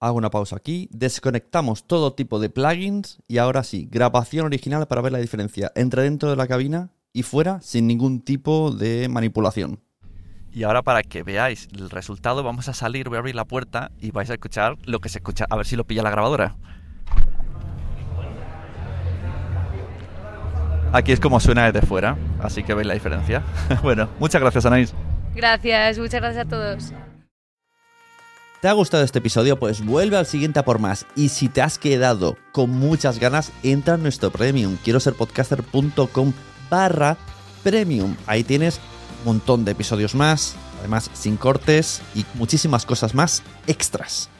Hago 0.00 0.18
una 0.18 0.28
pausa 0.28 0.56
aquí, 0.56 0.86
desconectamos 0.92 1.86
todo 1.86 2.12
tipo 2.12 2.38
de 2.38 2.50
plugins 2.50 3.22
y 3.26 3.38
ahora 3.38 3.64
sí, 3.64 3.88
grabación 3.90 4.44
original 4.44 4.86
para 4.86 5.00
ver 5.00 5.12
la 5.12 5.18
diferencia 5.18 5.72
entre 5.74 6.02
dentro 6.02 6.28
de 6.28 6.36
la 6.36 6.46
cabina 6.46 6.90
y 7.14 7.22
fuera 7.22 7.62
sin 7.62 7.86
ningún 7.86 8.20
tipo 8.20 8.70
de 8.70 9.08
manipulación. 9.08 9.80
Y 10.52 10.64
ahora 10.64 10.82
para 10.82 11.02
que 11.02 11.22
veáis 11.22 11.68
el 11.72 11.88
resultado 11.88 12.42
vamos 12.42 12.68
a 12.68 12.74
salir, 12.74 13.08
voy 13.08 13.16
a 13.16 13.20
abrir 13.20 13.34
la 13.34 13.46
puerta 13.46 13.92
y 13.98 14.10
vais 14.10 14.28
a 14.28 14.34
escuchar 14.34 14.76
lo 14.84 15.00
que 15.00 15.08
se 15.08 15.16
escucha, 15.18 15.46
a 15.48 15.56
ver 15.56 15.64
si 15.64 15.74
lo 15.74 15.84
pilla 15.84 16.02
la 16.02 16.10
grabadora. 16.10 16.58
Aquí 20.94 21.10
es 21.10 21.18
como 21.18 21.40
suena 21.40 21.70
desde 21.72 21.84
fuera, 21.84 22.16
así 22.40 22.62
que 22.62 22.72
veis 22.72 22.86
la 22.86 22.94
diferencia. 22.94 23.42
bueno, 23.82 24.08
muchas 24.20 24.40
gracias 24.40 24.64
Anaís. 24.64 24.94
Gracias, 25.34 25.98
muchas 25.98 26.20
gracias 26.20 26.46
a 26.46 26.48
todos. 26.48 26.92
¿Te 28.60 28.68
ha 28.68 28.72
gustado 28.74 29.02
este 29.02 29.18
episodio? 29.18 29.58
Pues 29.58 29.84
vuelve 29.84 30.16
al 30.16 30.24
siguiente 30.24 30.60
a 30.60 30.64
por 30.64 30.78
más. 30.78 31.04
Y 31.16 31.30
si 31.30 31.48
te 31.48 31.62
has 31.62 31.78
quedado 31.78 32.36
con 32.52 32.70
muchas 32.70 33.18
ganas, 33.18 33.50
entra 33.64 33.96
en 33.96 34.04
nuestro 34.04 34.30
premium. 34.30 34.76
Quiero 34.84 35.00
ser 35.00 35.14
podcaster.com 35.14 36.32
barra 36.70 37.16
premium. 37.64 38.14
Ahí 38.28 38.44
tienes 38.44 38.78
un 39.18 39.32
montón 39.32 39.64
de 39.64 39.72
episodios 39.72 40.14
más, 40.14 40.54
además 40.78 41.10
sin 41.12 41.36
cortes 41.36 42.02
y 42.14 42.24
muchísimas 42.34 42.86
cosas 42.86 43.16
más 43.16 43.42
extras. 43.66 44.30